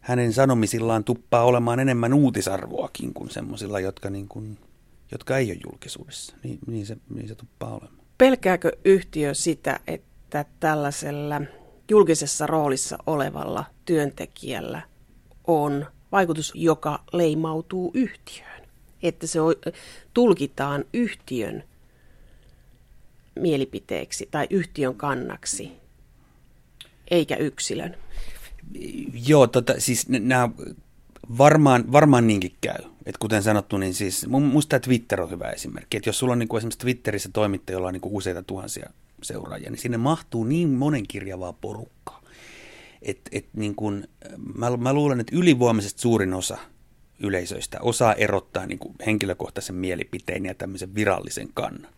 hänen 0.00 0.32
sanomisillaan 0.32 1.04
tuppaa 1.04 1.44
olemaan 1.44 1.80
enemmän 1.80 2.14
uutisarvoakin 2.14 3.14
kuin 3.14 3.30
semmoisilla, 3.30 3.80
jotka, 3.80 4.10
niin 4.10 4.28
kuin, 4.28 4.58
jotka 5.12 5.38
ei 5.38 5.50
ole 5.50 5.58
julkisuudessa. 5.64 6.36
Niin, 6.44 6.58
niin, 6.66 6.86
se, 6.86 6.96
niin 7.14 7.28
se 7.28 7.34
tuppaa 7.34 7.70
olemaan. 7.70 8.02
Pelkääkö 8.18 8.72
yhtiö 8.84 9.34
sitä, 9.34 9.80
että 9.86 10.44
tällaisella 10.60 11.40
julkisessa 11.92 12.46
roolissa 12.46 12.98
olevalla 13.06 13.64
työntekijällä 13.84 14.82
on 15.46 15.86
vaikutus, 16.12 16.52
joka 16.54 17.02
leimautuu 17.12 17.90
yhtiöön. 17.94 18.62
Että 19.02 19.26
se 19.26 19.38
tulkitaan 20.14 20.84
yhtiön 20.92 21.64
mielipiteeksi 23.34 24.28
tai 24.30 24.46
yhtiön 24.50 24.94
kannaksi, 24.94 25.72
eikä 27.10 27.36
yksilön. 27.36 27.96
Joo, 29.26 29.46
tota, 29.46 29.74
siis 29.78 30.08
nämä 30.08 30.48
varmaan, 31.38 31.92
varmaan 31.92 32.26
niinkin 32.26 32.56
käy. 32.60 32.84
Et 33.06 33.18
kuten 33.18 33.42
sanottu, 33.42 33.78
niin 33.78 33.94
siis 33.94 34.26
minusta 34.28 34.80
Twitter 34.80 35.20
on 35.20 35.30
hyvä 35.30 35.50
esimerkki. 35.50 35.96
Et 35.96 36.06
jos 36.06 36.18
sulla 36.18 36.32
on 36.32 36.38
niin 36.38 36.48
kuin 36.48 36.58
esimerkiksi 36.58 36.78
Twitterissä 36.78 37.28
toimittaja, 37.32 37.76
jolla 37.76 37.88
on 37.88 37.94
niin 37.94 38.00
kuin 38.00 38.14
useita 38.14 38.42
tuhansia 38.42 38.90
seuraajia, 39.24 39.70
niin 39.70 39.78
sinne 39.78 39.98
mahtuu 39.98 40.44
niin 40.44 40.68
monenkirjavaa 40.68 41.52
porukkaa. 41.52 42.22
Et, 43.02 43.20
et 43.32 43.46
niin 43.52 43.74
kuin, 43.74 44.08
mä, 44.54 44.76
mä 44.76 44.92
luulen, 44.92 45.20
että 45.20 45.36
ylivoimaisesti 45.36 46.00
suurin 46.00 46.34
osa 46.34 46.58
yleisöistä 47.22 47.78
osaa 47.80 48.14
erottaa 48.14 48.66
niin 48.66 48.78
kuin 48.78 48.94
henkilökohtaisen 49.06 49.76
mielipiteen 49.76 50.44
ja 50.44 50.54
tämmöisen 50.54 50.94
virallisen 50.94 51.48
kannan. 51.54 51.92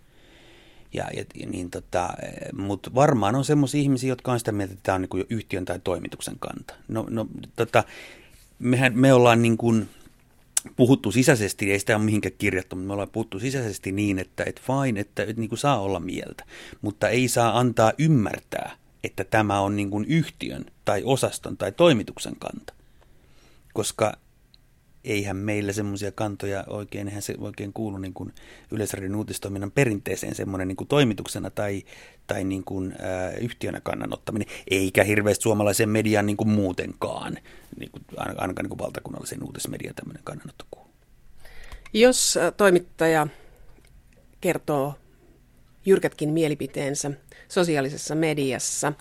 Ja, 0.93 1.05
ja, 1.17 1.47
niin 1.47 1.71
tota, 1.71 2.09
Mutta 2.53 2.95
varmaan 2.95 3.35
on 3.35 3.45
semmoisia 3.45 3.81
ihmisiä, 3.81 4.09
jotka 4.09 4.33
on 4.33 4.39
sitä 4.39 4.53
mieltä, 4.53 4.73
että 4.73 4.83
tämä 4.83 4.97
on 4.97 5.01
niin 5.01 5.21
jo 5.21 5.25
yhtiön 5.31 5.65
tai 5.65 5.81
toimituksen 5.85 6.37
kanta. 6.39 6.75
No, 6.89 7.07
no 7.11 7.27
tota, 7.57 7.85
mehän, 8.59 8.99
me 8.99 9.13
ollaan 9.13 9.43
niin 9.43 9.57
kuin 9.57 9.89
puhuttu 10.77 11.13
sisäisesti, 11.13 11.73
ei 11.73 11.79
sitä 11.79 11.97
ole 11.97 12.05
mihinkään 12.05 12.35
kirjattu, 12.39 12.77
mutta 12.77 12.87
me 12.87 12.93
ollaan 12.93 13.11
puhuttu 13.11 13.41
sisäisesti 13.41 13.93
niin, 13.93 14.19
että 14.19 14.45
et 14.47 14.61
fine, 14.61 15.01
että 15.01 15.23
et 15.23 15.37
niin 15.37 15.49
kuin 15.49 15.59
saa 15.59 15.81
olla 15.81 16.01
mieltä, 16.01 16.45
mutta 16.83 17.09
ei 17.09 17.29
saa 17.29 17.59
antaa 17.59 17.93
ymmärtää, 17.99 18.77
että 19.05 19.25
tämä 19.25 19.61
on 19.61 19.77
niin 19.77 19.91
kuin 19.91 20.05
yhtiön 20.05 20.65
tai 20.85 21.03
osaston 21.05 21.57
tai 21.57 21.73
toimituksen 21.73 22.37
kanta. 22.37 22.75
Koska 23.75 24.17
eihän 25.05 25.37
meillä 25.37 25.73
semmoisia 25.73 26.13
kantoja 26.13 26.65
oikein, 26.67 27.09
eihän 27.09 27.23
se 27.23 27.35
oikein 27.39 27.73
kuulu 27.73 27.99
niin 27.99 28.15
kuin 28.15 28.33
Yleisradion 28.71 29.15
uutistoiminnan 29.15 29.71
perinteeseen 29.71 30.35
semmoinen 30.35 30.69
niin 30.69 30.77
kuin 30.77 30.89
toimituksena 30.89 31.51
tai, 31.51 31.83
tai 32.27 32.45
niin 32.45 32.65
kuin, 32.65 32.93
ä, 32.93 33.31
yhtiönä 33.41 33.81
kannanottaminen, 33.81 34.49
eikä 34.71 35.05
hirveästi 35.05 35.43
suomalaisen 35.43 35.89
median 35.89 36.27
niin 36.27 36.37
kuin 36.37 36.49
muutenkaan, 36.49 37.39
niin 37.79 37.91
kuin, 37.91 38.05
ainakaan 38.17 38.65
niin 38.65 38.69
kuin 38.69 38.79
valtakunnallisen 38.79 39.45
uutismedian 39.45 39.95
tämmöinen 39.95 40.25
kannanotto 40.25 40.65
kuuluu. 40.71 40.91
Jos 41.93 42.39
toimittaja 42.57 43.27
kertoo 44.41 44.95
jyrkätkin 45.87 46.31
mielipiteensä 46.31 47.11
sosiaalisessa 47.49 48.15
mediassa, 48.15 48.93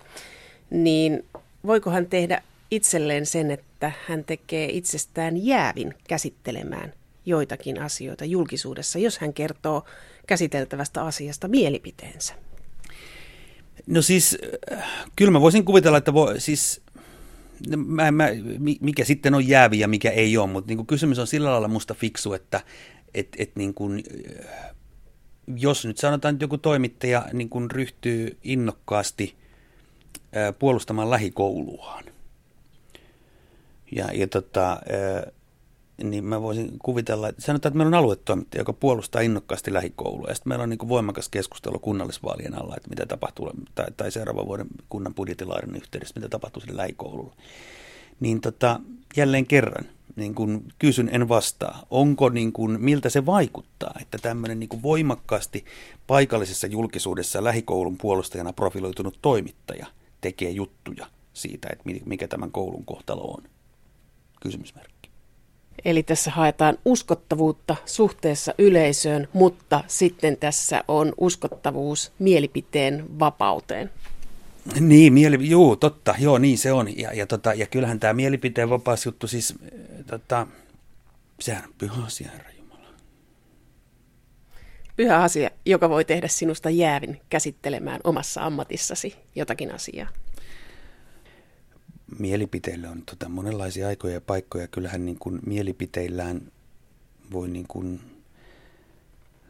niin 0.70 1.26
voiko 1.68 1.90
hän 1.90 2.06
tehdä 2.06 2.44
itselleen 2.76 3.26
sen, 3.26 3.52
että 3.52 3.92
hän 4.08 4.24
tekee 4.24 4.70
itsestään 4.72 5.46
jäävin 5.46 5.94
käsittelemään 6.08 6.94
joitakin 7.26 7.82
asioita 7.82 8.26
julkisuudessa, 8.26 9.00
jos 9.00 9.18
hän 9.18 9.34
kertoo 9.34 9.84
käsiteltävästä 10.28 11.04
asiasta 11.04 11.48
mielipiteensä? 11.48 12.34
No 13.88 14.02
siis, 14.02 14.38
kyllä 15.16 15.32
mä 15.32 15.42
voisin 15.42 15.66
kuvitella, 15.66 15.98
että 15.98 16.14
voi, 16.14 16.40
siis, 16.40 16.82
mä, 17.78 18.12
mä, 18.12 18.28
mikä 18.82 19.06
sitten 19.06 19.34
on 19.34 19.48
jäävi 19.48 19.80
ja 19.80 19.88
mikä 19.88 20.12
ei 20.12 20.38
ole, 20.38 20.50
mutta 20.50 20.74
niin 20.74 20.88
kysymys 20.88 21.20
on 21.20 21.28
sillä 21.28 21.52
lailla 21.52 21.68
musta 21.68 21.94
fiksu, 21.94 22.34
että 22.34 22.62
et, 23.14 23.28
et 23.38 23.56
niin 23.56 23.74
kuin, 23.74 24.04
jos 25.56 25.86
nyt 25.86 25.98
sanotaan, 25.98 26.36
että 26.36 26.44
joku 26.44 26.58
toimittaja 26.58 27.26
niin 27.34 27.50
kuin 27.50 27.72
ryhtyy 27.72 28.38
innokkaasti 28.44 29.36
puolustamaan 30.60 31.10
lähikouluaan, 31.10 32.04
ja, 33.96 34.12
ja 34.14 34.28
tota, 34.28 34.80
niin 36.04 36.26
mä 36.26 36.42
voisin 36.42 36.80
kuvitella, 36.80 37.30
että 37.30 37.42
sanotaan, 37.42 37.70
että 37.70 37.78
meillä 37.78 37.98
on 37.98 38.04
aluetoimittaja, 38.04 38.62
joka 38.62 38.74
puolustaa 38.74 39.22
innokkaasti 39.22 39.74
lähikoulua. 39.74 40.28
Ja 40.28 40.36
sitten 40.36 40.50
meillä 40.50 40.64
on 40.64 40.70
niin 40.70 40.90
voimakas 40.90 41.30
keskustelu 41.30 41.80
kunnallisvaalien 41.80 42.56
alla, 42.56 42.76
että 42.78 42.90
mitä 42.90 43.06
tapahtuu, 43.06 43.52
tai, 43.76 43.86
tai 43.98 44.12
seuraavan 44.12 44.48
vuoden 44.48 44.68
kunnan 44.90 45.16
budjetilaadin 45.16 45.76
yhteydessä, 45.76 46.16
mitä 46.16 46.30
tapahtuu 46.30 46.62
sille 46.62 46.78
lähikoululle. 46.78 47.34
Niin 48.20 48.42
tota, 48.42 48.80
jälleen 49.18 49.46
kerran, 49.46 49.86
niin 50.16 50.36
kun 50.36 50.64
kysyn, 50.80 51.10
en 51.14 51.30
vastaa. 51.30 51.86
Onko, 51.90 52.30
niin 52.30 52.54
kun, 52.54 52.78
miltä 52.80 53.10
se 53.10 53.26
vaikuttaa, 53.26 53.96
että 54.02 54.18
tämmöinen 54.18 54.60
niin 54.60 54.82
voimakkaasti 54.84 55.66
paikallisessa 56.08 56.68
julkisuudessa 56.68 57.44
lähikoulun 57.44 57.98
puolustajana 57.98 58.54
profiloitunut 58.54 59.20
toimittaja 59.22 59.88
tekee 60.22 60.50
juttuja 60.50 61.08
siitä, 61.34 61.70
että 61.72 61.84
mikä 62.06 62.28
tämän 62.28 62.52
koulun 62.52 62.86
kohtalo 62.86 63.22
on? 63.22 63.44
Kysymysmerkki. 64.44 65.10
Eli 65.86 66.04
tässä 66.04 66.32
haetaan 66.32 66.78
uskottavuutta 66.86 67.76
suhteessa 67.86 68.54
yleisöön, 68.58 69.28
mutta 69.34 69.84
sitten 69.88 70.38
tässä 70.38 70.84
on 70.88 71.14
uskottavuus 71.18 72.12
mielipiteen 72.20 73.20
vapauteen. 73.20 73.90
Niin, 74.80 75.14
mieli, 75.14 75.50
juu, 75.50 75.76
totta, 75.76 76.16
joo, 76.20 76.38
niin 76.38 76.58
se 76.58 76.72
on. 76.72 76.98
Ja, 76.98 77.14
ja, 77.14 77.28
tota, 77.28 77.54
ja 77.54 77.68
kyllähän 77.68 78.00
tämä 78.00 78.14
mielipiteen 78.14 78.70
vapaus 78.70 79.06
juttu, 79.06 79.28
siis 79.28 79.56
tota, 80.08 80.48
sehän 81.40 81.64
on 81.64 81.74
pyhä 81.78 82.04
asia, 82.06 82.30
Herra 82.32 82.50
Jumala. 82.58 82.88
Pyhä 84.96 85.22
asia, 85.22 85.50
joka 85.66 85.90
voi 85.90 86.06
tehdä 86.06 86.28
sinusta 86.28 86.70
jäävin 86.70 87.22
käsittelemään 87.30 88.02
omassa 88.04 88.46
ammatissasi 88.46 89.16
jotakin 89.36 89.72
asiaa 89.72 90.10
mielipiteille 92.20 92.90
on 92.90 93.04
tota 93.06 93.30
monenlaisia 93.30 93.88
aikoja 93.88 94.14
ja 94.14 94.22
paikkoja. 94.22 94.68
Kyllähän 94.68 95.06
niin 95.06 95.20
kuin 95.20 95.40
mielipiteillään 95.46 96.42
voi 97.32 97.48
niin 97.48 97.68
kuin 97.68 98.00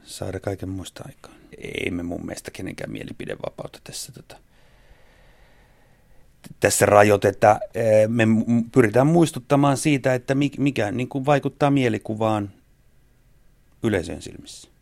saada 0.03 0.39
kaiken 0.39 0.69
muista 0.69 1.03
aikaan. 1.07 1.35
Ei 1.57 1.91
me 1.91 2.03
mun 2.03 2.25
mielestä 2.25 2.51
kenenkään 2.51 2.91
mielipidevapautta 2.91 3.79
tässä, 3.83 4.11
tota, 4.11 4.37
tässä 6.59 6.85
rajoiteta. 6.85 7.59
Me 8.07 8.23
pyritään 8.71 9.07
muistuttamaan 9.07 9.77
siitä, 9.77 10.13
että 10.13 10.35
mikä 10.57 10.91
niin 10.91 11.09
kuin 11.09 11.25
vaikuttaa 11.25 11.71
mielikuvaan 11.71 12.51
yleisön 13.83 14.21
silmissä. 14.21 14.72